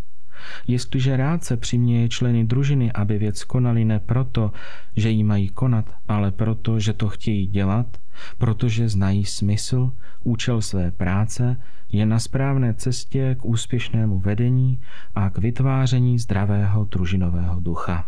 Jestliže 0.67 1.17
rád 1.17 1.43
se 1.43 1.57
přiměje 1.57 2.09
členy 2.09 2.43
družiny, 2.43 2.91
aby 2.91 3.17
věc 3.17 3.43
konali 3.43 3.85
ne 3.85 3.99
proto, 3.99 4.51
že 4.95 5.09
ji 5.09 5.23
mají 5.23 5.49
konat, 5.49 5.95
ale 6.07 6.31
proto, 6.31 6.79
že 6.79 6.93
to 6.93 7.09
chtějí 7.09 7.47
dělat, 7.47 7.97
protože 8.37 8.89
znají 8.89 9.25
smysl, 9.25 9.91
účel 10.23 10.61
své 10.61 10.91
práce, 10.91 11.57
je 11.91 12.05
na 12.05 12.19
správné 12.19 12.73
cestě 12.73 13.35
k 13.39 13.45
úspěšnému 13.45 14.19
vedení 14.19 14.79
a 15.15 15.29
k 15.29 15.37
vytváření 15.37 16.19
zdravého 16.19 16.85
družinového 16.85 17.59
ducha. 17.59 18.05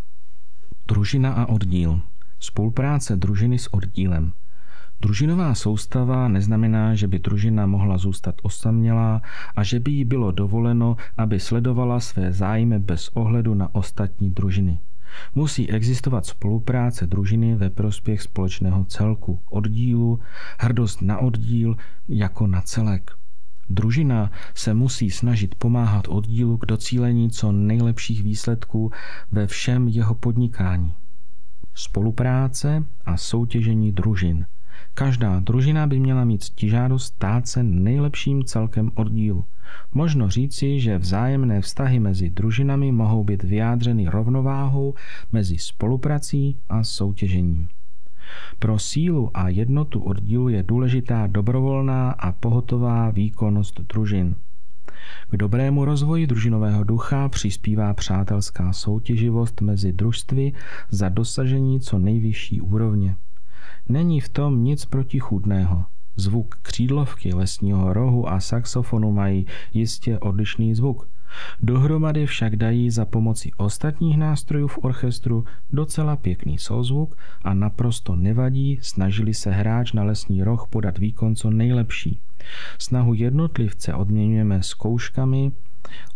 Družina 0.87 1.33
a 1.33 1.45
oddíl. 1.45 2.01
Spolupráce 2.39 3.15
družiny 3.15 3.59
s 3.59 3.73
oddílem. 3.73 4.33
Družinová 5.01 5.55
soustava 5.55 6.27
neznamená, 6.27 6.95
že 6.95 7.07
by 7.07 7.19
družina 7.19 7.65
mohla 7.65 7.97
zůstat 7.97 8.35
osamělá 8.43 9.21
a 9.55 9.63
že 9.63 9.79
by 9.79 9.91
jí 9.91 10.05
bylo 10.05 10.31
dovoleno, 10.31 10.95
aby 11.17 11.39
sledovala 11.39 11.99
své 11.99 12.31
zájmy 12.31 12.79
bez 12.79 13.09
ohledu 13.13 13.53
na 13.55 13.75
ostatní 13.75 14.31
družiny. 14.31 14.79
Musí 15.35 15.69
existovat 15.69 16.25
spolupráce 16.25 17.07
družiny 17.07 17.55
ve 17.55 17.69
prospěch 17.69 18.21
společného 18.21 18.85
celku, 18.85 19.39
oddílu, 19.49 20.19
hrdost 20.59 21.01
na 21.01 21.17
oddíl 21.17 21.75
jako 22.07 22.47
na 22.47 22.61
celek. 22.61 23.11
Družina 23.69 24.31
se 24.55 24.73
musí 24.73 25.11
snažit 25.11 25.55
pomáhat 25.55 26.07
oddílu 26.07 26.57
k 26.57 26.65
docílení 26.65 27.29
co 27.29 27.51
nejlepších 27.51 28.23
výsledků 28.23 28.91
ve 29.31 29.47
všem 29.47 29.87
jeho 29.87 30.15
podnikání. 30.15 30.93
Spolupráce 31.73 32.83
a 33.05 33.17
soutěžení 33.17 33.91
družin. 33.91 34.45
Každá 34.93 35.39
družina 35.39 35.87
by 35.87 35.99
měla 35.99 36.23
mít 36.23 36.43
stižádost 36.43 37.05
stát 37.05 37.47
se 37.47 37.63
nejlepším 37.63 38.43
celkem 38.43 38.91
oddílu. 38.95 39.45
Možno 39.93 40.29
říci, 40.29 40.79
že 40.79 40.97
vzájemné 40.97 41.61
vztahy 41.61 41.99
mezi 41.99 42.29
družinami 42.29 42.91
mohou 42.91 43.23
být 43.23 43.43
vyjádřeny 43.43 44.07
rovnováhou 44.09 44.93
mezi 45.31 45.57
spoluprací 45.57 46.57
a 46.69 46.83
soutěžením. 46.83 47.67
Pro 48.59 48.79
sílu 48.79 49.31
a 49.33 49.49
jednotu 49.49 49.99
oddílu 49.99 50.49
je 50.49 50.63
důležitá 50.63 51.27
dobrovolná 51.27 52.11
a 52.11 52.31
pohotová 52.31 53.09
výkonnost 53.09 53.81
družin. 53.93 54.35
K 55.29 55.37
dobrému 55.37 55.85
rozvoji 55.85 56.27
družinového 56.27 56.83
ducha 56.83 57.29
přispívá 57.29 57.93
přátelská 57.93 58.73
soutěživost 58.73 59.61
mezi 59.61 59.91
družstvy 59.91 60.53
za 60.89 61.09
dosažení 61.09 61.79
co 61.79 61.99
nejvyšší 61.99 62.61
úrovně. 62.61 63.15
Není 63.89 64.19
v 64.19 64.29
tom 64.29 64.63
nic 64.63 64.85
protichůdného. 64.85 65.85
Zvuk 66.15 66.55
křídlovky, 66.61 67.33
lesního 67.33 67.93
rohu 67.93 68.29
a 68.29 68.39
saxofonu 68.39 69.11
mají 69.11 69.45
jistě 69.73 70.19
odlišný 70.19 70.75
zvuk– 70.75 71.09
Dohromady 71.61 72.25
však 72.25 72.55
dají 72.55 72.91
za 72.91 73.05
pomoci 73.05 73.51
ostatních 73.57 74.17
nástrojů 74.17 74.67
v 74.67 74.77
orchestru 74.81 75.45
docela 75.71 76.15
pěkný 76.15 76.57
souzvuk 76.57 77.17
a 77.43 77.53
naprosto 77.53 78.15
nevadí, 78.15 78.79
snažili 78.81 79.33
se 79.33 79.51
hráč 79.51 79.93
na 79.93 80.03
lesní 80.03 80.43
roh 80.43 80.67
podat 80.69 80.97
výkon 80.97 81.35
co 81.35 81.49
nejlepší. 81.49 82.19
Snahu 82.79 83.13
jednotlivce 83.13 83.93
odměňujeme 83.93 84.63
zkouškami, 84.63 85.51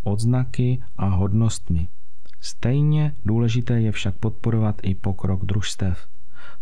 odznaky 0.02 0.82
a 0.96 1.08
hodnostmi. 1.08 1.88
Stejně 2.40 3.14
důležité 3.24 3.80
je 3.80 3.92
však 3.92 4.14
podporovat 4.14 4.80
i 4.82 4.94
pokrok 4.94 5.44
družstev. 5.44 6.08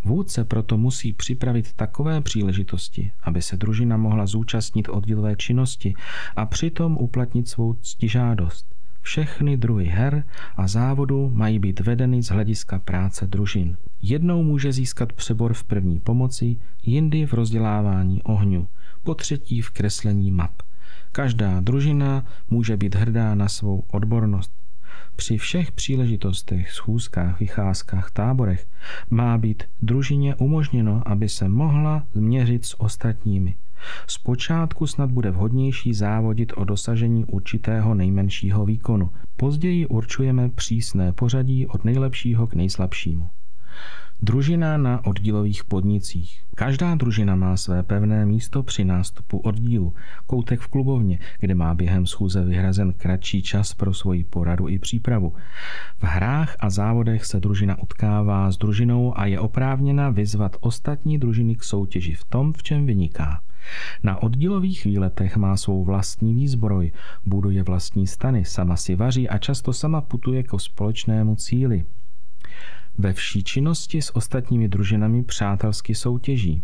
Vůdce 0.05 0.45
proto 0.45 0.79
musí 0.79 1.13
připravit 1.13 1.73
takové 1.73 2.21
příležitosti, 2.21 3.13
aby 3.23 3.43
se 3.43 3.57
družina 3.57 3.97
mohla 3.97 4.27
zúčastnit 4.27 4.89
oddílové 4.89 5.37
činnosti 5.37 5.95
a 6.37 6.47
přitom 6.47 6.97
uplatnit 6.97 7.49
svou 7.49 7.75
ctižádost. 7.75 8.67
Všechny 9.01 9.57
druhy 9.57 9.87
her 9.87 10.25
a 10.57 10.69
závodu 10.69 11.31
mají 11.35 11.59
být 11.59 11.81
vedeny 11.81 12.23
z 12.23 12.29
hlediska 12.29 12.79
práce 12.79 13.27
družin. 13.27 13.77
Jednou 14.03 14.43
může 14.43 14.73
získat 14.73 15.13
přebor 15.13 15.55
v 15.55 15.65
první 15.65 16.01
pomoci, 16.01 16.57
jindy 16.83 17.27
v 17.27 17.33
rozdělávání 17.33 18.23
ohňu, 18.23 18.69
po 19.03 19.15
třetí 19.15 19.61
v 19.61 19.71
kreslení 19.71 20.31
map. 20.31 20.53
Každá 21.13 21.61
družina 21.61 22.25
může 22.51 22.77
být 22.77 22.95
hrdá 22.95 23.35
na 23.35 23.49
svou 23.49 23.85
odbornost. 23.93 24.62
Při 25.17 25.39
všech 25.39 25.73
příležitostech, 25.73 26.71
schůzkách, 26.73 27.41
vycházkách, 27.41 28.11
táborech 28.11 28.69
má 29.11 29.39
být 29.39 29.63
družině 29.83 30.35
umožněno, 30.35 31.03
aby 31.07 31.29
se 31.29 31.49
mohla 31.49 32.07
změřit 32.15 32.65
s 32.65 32.81
ostatními. 32.81 33.55
Zpočátku 34.07 34.87
snad 34.87 35.11
bude 35.11 35.31
vhodnější 35.31 35.95
závodit 35.95 36.53
o 36.57 36.65
dosažení 36.65 37.25
určitého 37.25 37.95
nejmenšího 37.95 38.65
výkonu. 38.65 39.11
Později 39.37 39.87
určujeme 39.87 40.49
přísné 40.49 41.13
pořadí 41.13 41.67
od 41.67 41.85
nejlepšího 41.85 42.47
k 42.47 42.55
nejslabšímu. 42.55 43.29
Družina 44.25 44.77
na 44.77 45.05
oddílových 45.07 45.65
podnicích. 45.65 46.43
Každá 46.55 46.95
družina 46.95 47.37
má 47.37 47.57
své 47.57 47.83
pevné 47.83 48.27
místo 48.27 48.63
při 48.63 48.85
nástupu 48.85 49.39
oddílu, 49.39 49.95
koutek 50.27 50.61
v 50.61 50.69
klubovně, 50.69 51.19
kde 51.41 51.55
má 51.55 51.75
během 51.75 52.07
schůze 52.07 52.45
vyhrazen 52.45 52.93
kratší 52.93 53.43
čas 53.43 53.75
pro 53.75 53.95
svoji 53.95 54.25
poradu 54.25 54.69
i 54.69 54.79
přípravu. 54.79 55.35
V 55.99 56.05
hrách 56.05 56.57
a 56.61 56.71
závodech 56.71 57.25
se 57.25 57.41
družina 57.41 57.83
utkává 57.83 58.51
s 58.51 58.57
družinou 58.57 59.19
a 59.19 59.27
je 59.27 59.41
oprávněna 59.41 60.11
vyzvat 60.11 60.57
ostatní 60.61 61.19
družiny 61.19 61.57
k 61.57 61.65
soutěži 61.65 62.15
v 62.15 62.25
tom, 62.25 62.53
v 62.53 62.63
čem 62.63 62.87
vyniká. 62.87 63.43
Na 64.03 64.23
oddílových 64.23 64.85
výletech 64.85 65.37
má 65.37 65.57
svou 65.57 65.85
vlastní 65.85 66.35
výzbroj, 66.35 66.93
buduje 67.27 67.63
vlastní 67.63 68.07
stany, 68.07 68.45
sama 68.45 68.77
si 68.77 68.95
vaří 68.95 69.29
a 69.29 69.39
často 69.39 69.73
sama 69.73 70.01
putuje 70.01 70.43
k 70.43 70.61
společnému 70.61 71.37
cíli 71.37 71.85
ve 72.99 73.13
vší 73.13 73.45
činnosti 73.45 74.03
s 74.03 74.17
ostatními 74.17 74.69
družinami 74.69 75.23
přátelsky 75.23 75.95
soutěží. 75.95 76.63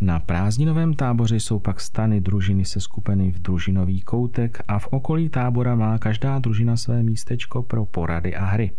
Na 0.00 0.20
prázdninovém 0.20 0.94
táboře 0.94 1.36
jsou 1.36 1.58
pak 1.58 1.80
stany 1.80 2.20
družiny 2.20 2.64
se 2.64 2.80
skupeny 2.80 3.32
v 3.32 3.38
družinový 3.38 4.00
koutek 4.00 4.62
a 4.68 4.78
v 4.78 4.86
okolí 4.86 5.28
tábora 5.28 5.74
má 5.74 5.98
každá 5.98 6.38
družina 6.38 6.76
své 6.76 7.02
místečko 7.02 7.62
pro 7.62 7.86
porady 7.86 8.36
a 8.36 8.44
hry. 8.44 8.70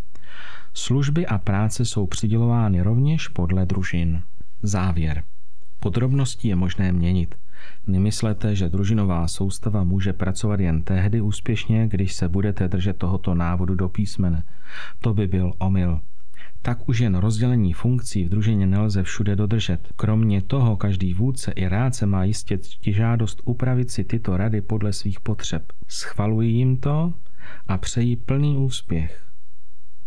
Služby 0.74 1.28
a 1.28 1.38
práce 1.38 1.86
jsou 1.86 2.08
přidělovány 2.08 2.82
rovněž 2.82 3.28
podle 3.28 3.66
družin. 3.66 4.22
Závěr. 4.64 5.24
Podrobnosti 5.80 6.48
je 6.48 6.56
možné 6.56 6.92
měnit. 6.92 7.36
Nemyslete, 7.88 8.56
že 8.56 8.70
družinová 8.70 9.28
soustava 9.28 9.84
může 9.84 10.14
pracovat 10.14 10.60
jen 10.60 10.82
tehdy 10.82 11.22
úspěšně, 11.22 11.88
když 11.88 12.14
se 12.14 12.30
budete 12.30 12.68
držet 12.68 12.98
tohoto 12.98 13.36
návodu 13.36 13.76
do 13.76 13.90
písmene. 13.90 14.44
To 15.00 15.14
by 15.14 15.28
byl 15.28 15.54
omyl 15.58 16.00
tak 16.62 16.90
už 16.90 17.00
jen 17.00 17.16
rozdělení 17.16 17.74
funkcí 17.74 18.26
v 18.26 18.30
družině 18.30 18.68
nelze 18.68 19.04
všude 19.04 19.36
dodržet. 19.36 19.90
Kromě 19.96 20.42
toho 20.42 20.78
každý 20.78 21.14
vůdce 21.14 21.52
i 21.52 21.68
rádce 21.68 22.06
má 22.06 22.24
jistě 22.24 22.60
žádost 22.82 23.42
upravit 23.46 23.92
si 23.92 24.04
tyto 24.04 24.38
rady 24.38 24.62
podle 24.62 24.94
svých 24.94 25.20
potřeb. 25.20 25.64
Schvaluji 25.88 26.50
jim 26.50 26.78
to 26.78 27.14
a 27.68 27.78
přeji 27.78 28.16
plný 28.16 28.58
úspěch. 28.58 29.32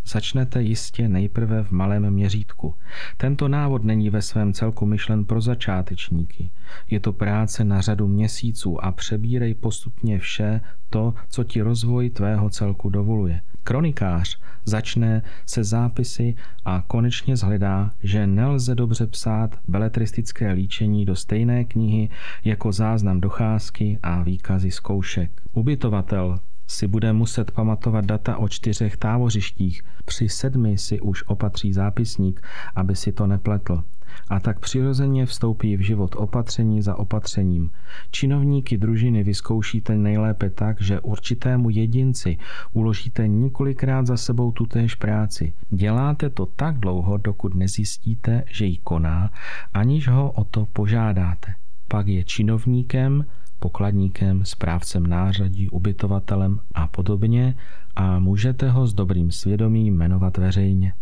Začnete 0.07 0.63
jistě 0.63 1.09
nejprve 1.09 1.65
v 1.65 1.71
malém 1.71 2.11
měřítku. 2.11 2.75
Tento 3.17 3.49
návod 3.49 3.85
není 3.85 4.11
ve 4.11 4.23
svém 4.23 4.53
celku 4.53 4.87
myšlen 4.87 5.25
pro 5.25 5.41
začátečníky. 5.41 6.51
Je 6.91 7.01
to 7.01 7.13
práce 7.13 7.65
na 7.65 7.81
řadu 7.81 8.09
měsíců 8.09 8.85
a 8.85 8.93
přebírej 8.93 9.55
postupně 9.55 10.19
vše 10.19 10.61
to, 10.91 11.15
co 11.29 11.45
ti 11.45 11.63
rozvoj 11.63 12.11
tvého 12.11 12.51
celku 12.51 12.91
dovoluje. 12.91 13.41
Kronikář 13.65 14.41
začne 14.65 15.23
se 15.47 15.65
zápisy 15.65 16.35
a 16.65 16.85
konečně 16.87 17.37
zhledá, 17.37 17.91
že 18.03 18.27
nelze 18.27 18.75
dobře 18.75 19.07
psát 19.07 19.59
beletristické 19.69 20.53
líčení 20.53 21.05
do 21.05 21.17
stejné 21.17 21.65
knihy 21.65 22.09
jako 22.45 22.73
záznam 22.73 23.21
docházky 23.21 23.99
a 24.03 24.23
výkazy 24.23 24.71
zkoušek. 24.71 25.43
Ubytovatel 25.53 26.39
si 26.67 26.87
bude 26.87 27.13
muset 27.13 27.51
pamatovat 27.51 28.05
data 28.05 28.37
o 28.37 28.49
čtyřech 28.49 28.97
távořištích, 28.97 29.83
při 30.05 30.29
sedmi 30.29 30.79
si 30.79 31.01
už 31.01 31.25
opatří 31.27 31.73
zápisník, 31.73 32.47
aby 32.75 32.97
si 32.97 33.13
to 33.13 33.27
nepletl. 33.27 33.85
A 34.29 34.41
tak 34.41 34.61
přirozeně 34.61 35.27
vstoupí 35.27 35.77
v 35.77 35.81
život 35.81 36.17
opatření 36.19 36.83
za 36.83 36.99
opatřením. 36.99 37.71
Činovníky 38.11 38.79
družiny 38.79 39.25
vyzkoušíte 39.25 39.97
nejlépe 39.97 40.51
tak, 40.51 40.81
že 40.81 41.01
určitému 41.01 41.71
jedinci 41.71 42.39
uložíte 42.73 43.29
několikrát 43.29 44.07
za 44.07 44.17
sebou 44.17 44.53
tutéž 44.53 44.95
práci. 44.95 45.53
Děláte 45.71 46.31
to 46.31 46.47
tak 46.47 46.79
dlouho, 46.79 47.17
dokud 47.17 47.55
nezjistíte, 47.55 48.45
že 48.51 48.67
ji 48.67 48.77
koná, 48.77 49.31
aniž 49.75 50.09
ho 50.09 50.31
o 50.31 50.45
to 50.45 50.67
požádáte. 50.73 51.55
Pak 51.89 52.09
je 52.09 52.25
činovníkem, 52.25 53.25
pokladníkem, 53.59 54.45
správcem 54.45 55.07
nářadí, 55.07 55.71
ubytovatelem 55.71 56.61
a 56.75 56.87
podobně 56.87 57.55
a 57.97 58.19
můžete 58.19 58.71
ho 58.71 58.87
s 58.87 58.95
dobrým 58.95 59.31
svědomím 59.31 59.97
jmenovat 59.97 60.37
veřejně. 60.37 60.93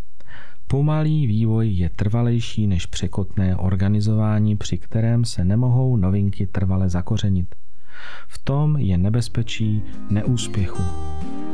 Pomalý 0.72 1.26
vývoj 1.26 1.68
je 1.68 1.88
trvalejší 1.88 2.66
než 2.66 2.86
překotné 2.86 3.56
organizování, 3.56 4.56
při 4.56 4.78
kterém 4.78 5.24
se 5.24 5.44
nemohou 5.44 5.96
novinky 5.96 6.46
trvale 6.46 6.88
zakořenit. 6.88 7.54
V 8.28 8.38
tom 8.38 8.76
je 8.76 8.98
nebezpečí 8.98 9.82
neúspěchu. 10.10 10.82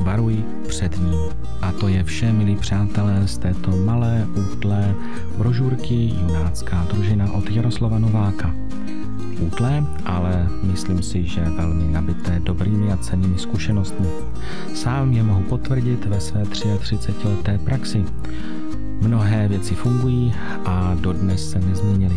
Varuji 0.01 0.45
před 0.69 0.99
ním. 0.99 1.19
A 1.63 1.73
to 1.73 1.89
je 1.89 2.05
vše, 2.05 2.33
milí 2.33 2.57
přátelé, 2.57 3.29
z 3.29 3.39
této 3.39 3.71
malé, 3.71 4.27
útlé 4.53 4.95
brožurky 5.39 6.15
Junácká 6.21 6.85
družina 6.85 7.33
od 7.33 7.51
Jaroslava 7.51 7.99
Nováka 7.99 8.55
útlé, 9.41 9.85
ale 10.05 10.49
myslím 10.63 11.03
si, 11.03 11.25
že 11.25 11.41
velmi 11.41 11.93
nabité 11.93 12.41
dobrými 12.41 12.93
a 12.93 12.97
cenými 12.97 13.39
zkušenostmi. 13.39 14.07
Sám 14.75 15.13
je 15.13 15.23
mohu 15.23 15.43
potvrdit 15.43 16.07
ve 16.07 16.21
své 16.21 16.45
33 16.45 17.13
leté 17.29 17.59
praxi. 17.59 18.05
Mnohé 19.01 19.49
věci 19.49 19.75
fungují 19.75 20.35
a 20.65 20.97
dodnes 21.01 21.51
se 21.51 21.59
nezměnily. 21.59 22.17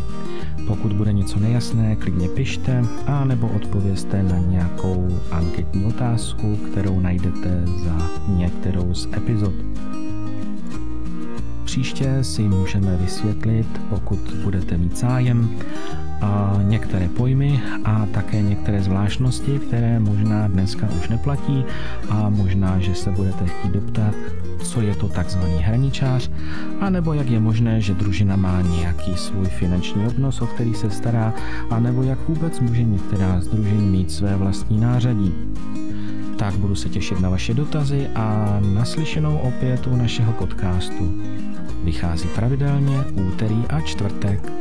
Pokud 0.67 0.93
bude 0.93 1.13
něco 1.13 1.39
nejasné, 1.39 1.95
klidně 1.95 2.29
pište 2.29 2.85
a 3.07 3.25
nebo 3.25 3.47
odpovězte 3.47 4.23
na 4.23 4.37
nějakou 4.37 5.07
anketní 5.31 5.85
otázku, 5.85 6.55
kterou 6.55 6.99
najdete 6.99 7.63
za 7.83 8.09
některou 8.27 8.93
z 8.93 9.07
epizod. 9.17 9.53
Příště 11.71 12.23
si 12.23 12.41
můžeme 12.41 12.97
vysvětlit, 12.97 13.67
pokud 13.89 14.19
budete 14.43 14.77
mít 14.77 14.97
zájem, 14.97 15.49
a 16.21 16.59
některé 16.63 17.07
pojmy 17.07 17.61
a 17.83 18.05
také 18.05 18.41
některé 18.41 18.83
zvláštnosti, 18.83 19.59
které 19.59 19.99
možná 19.99 20.47
dneska 20.47 20.87
už 20.99 21.09
neplatí 21.09 21.63
a 22.09 22.29
možná, 22.29 22.79
že 22.79 22.95
se 22.95 23.11
budete 23.11 23.45
chtít 23.47 23.71
doptat, 23.71 24.15
co 24.63 24.81
je 24.81 24.95
to 24.95 25.07
takzvaný 25.07 25.57
hraničář, 25.57 26.31
anebo 26.79 27.13
jak 27.13 27.29
je 27.29 27.39
možné, 27.39 27.81
že 27.81 27.93
družina 27.93 28.35
má 28.35 28.61
nějaký 28.61 29.17
svůj 29.17 29.45
finanční 29.45 30.05
obnos, 30.07 30.41
o 30.41 30.47
který 30.47 30.73
se 30.73 30.89
stará, 30.89 31.33
anebo 31.69 32.03
jak 32.03 32.19
vůbec 32.27 32.59
může 32.59 32.83
některá 32.83 33.41
z 33.41 33.47
družin 33.47 33.81
mít 33.81 34.11
své 34.11 34.35
vlastní 34.35 34.79
nářadí. 34.79 35.33
Tak 36.37 36.53
budu 36.53 36.75
se 36.75 36.89
těšit 36.89 37.19
na 37.19 37.29
vaše 37.29 37.53
dotazy 37.53 38.07
a 38.15 38.59
naslyšenou 38.73 39.37
opět 39.37 39.87
u 39.87 39.95
našeho 39.95 40.33
podcastu. 40.33 41.21
Vychází 41.83 42.27
pravidelně 42.35 42.97
úterý 43.27 43.65
a 43.69 43.81
čtvrtek. 43.81 44.51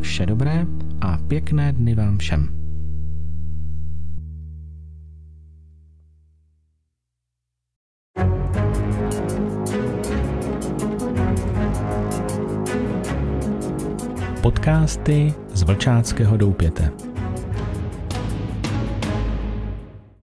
Vše 0.00 0.26
dobré 0.26 0.66
a 1.00 1.18
pěkné 1.18 1.72
dny 1.72 1.94
vám 1.94 2.18
všem. 2.18 2.48
Podcasty 14.42 15.34
z 15.52 15.62
Vlčáckého 15.62 16.36
doupěte. 16.36 17.05